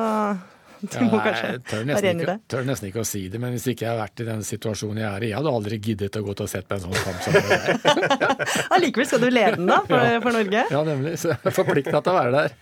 [0.84, 2.34] du Ja, må kanskje tør være enig i det?
[2.36, 4.42] Jeg tør nesten ikke å si det, men hvis ikke jeg har vært i den
[4.44, 6.84] situasjonen jeg er i Jeg hadde aldri giddet å gå til og sett på en
[6.84, 8.44] sånn kamp som det der.
[8.76, 10.20] Allikevel skal du lede den, da, for, Ja.
[10.26, 10.66] for Norge.
[10.76, 11.14] Ja, nemlig.
[11.24, 12.58] Så jeg er forplikta til å være der.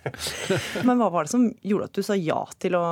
[0.86, 2.86] Men hva var det som gjorde at du sa ja til å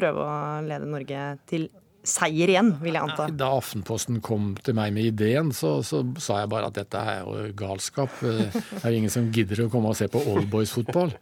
[0.00, 1.68] prøve å lede Norge til
[2.06, 3.26] seier igjen, vil jeg anta?
[3.36, 7.20] Da Aftenposten kom til meg med ideen, så, så sa jeg bare at dette er
[7.26, 8.14] jo galskap.
[8.24, 11.12] Eh, Det er ingen som gidder å komme og se på oldboys-fotball.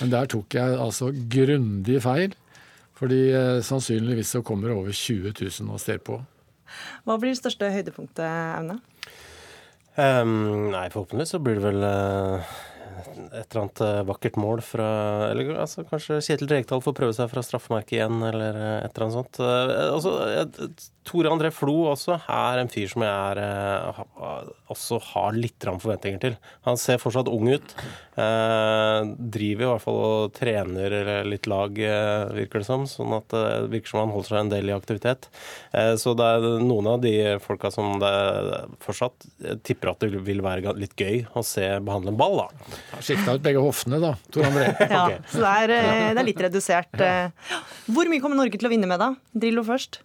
[0.00, 2.36] Men der tok jeg altså grundig feil.
[3.00, 6.20] Fordi eh, sannsynligvis så kommer det over 20 000 og ser på.
[7.08, 8.26] Hva blir det største høydepunktet,
[8.60, 8.76] Aune?
[9.96, 12.52] Um, nei, forhåpentligvis så blir det vel eh,
[13.08, 14.88] et eller annet eh, vakkert mål fra
[15.30, 19.06] Eller altså, kanskje Kjetil Rekdal får prøve seg fra straffemerket igjen, eller eh, et eller
[19.06, 19.40] annet sånt.
[19.42, 20.70] Eh, altså, eh,
[21.10, 26.20] Tore André Flo også er en fyr som jeg er, eh, også har litt forventninger
[26.22, 26.36] til.
[26.68, 27.74] Han ser fortsatt ung ut.
[28.20, 32.84] Eh, driver i hvert fall og trener litt lag, eh, virker det som.
[32.86, 35.26] Sånn at det virker som han holder seg en del i aktivitet.
[35.74, 38.12] Eh, så det er noen av de folka som det
[38.84, 39.26] fortsatt
[39.66, 43.00] tipper at det vil være litt gøy å se behandle en ball, da.
[43.00, 44.68] Skifta ut begge hoftene, da, Tore André.
[44.90, 45.74] Ja, så det er,
[46.14, 47.02] det er litt redusert.
[47.90, 49.14] Hvor mye kommer Norge til å vinne med, da?
[49.34, 50.02] Drillo først.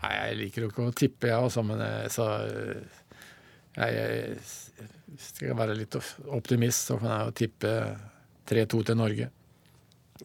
[0.00, 3.02] Nei, jeg liker jo ikke å tippe, jeg også, men eh, så eh,
[3.76, 5.98] jeg, jeg skal være litt
[6.32, 7.74] optimist, så kan jeg jo tippe
[8.50, 9.28] 3-2 til Norge.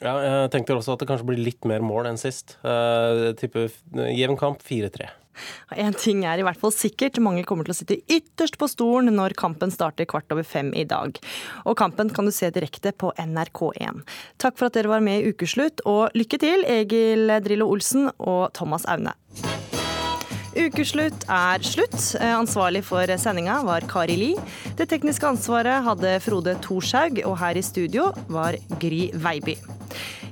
[0.01, 2.57] Ja, jeg tenkte også at det kanskje blir litt mer mål enn sist.
[2.67, 3.69] Eh, Jeg tipper
[4.11, 5.11] jevn kamp 4-3.
[5.75, 9.17] En ting er i hvert fall sikkert, mange kommer til å sitte ytterst på stolen
[9.17, 11.19] når kampen starter kvart over fem i dag.
[11.67, 13.99] Og kampen kan du se direkte på NRK1.
[14.39, 18.47] Takk for at dere var med i Ukeslutt, og lykke til, Egil Drillo Olsen og
[18.55, 19.15] Thomas Aune.
[20.55, 21.97] Ukeslutt er slutt.
[22.15, 24.31] Eh, Ansvarlig for sendinga var Kari Li.
[24.79, 29.57] Det tekniske ansvaret hadde Frode Thorshaug, og her i studio var Gry Veiby.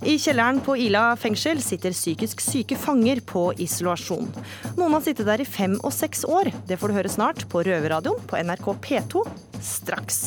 [0.03, 4.27] I kjelleren på Ila fengsel sitter psykisk syke fanger på isolasjon.
[4.75, 6.51] Noen har sittet der i fem og seks år.
[6.67, 9.23] Det får du høre snart på Røverradioen på NRK P2
[9.63, 10.23] straks.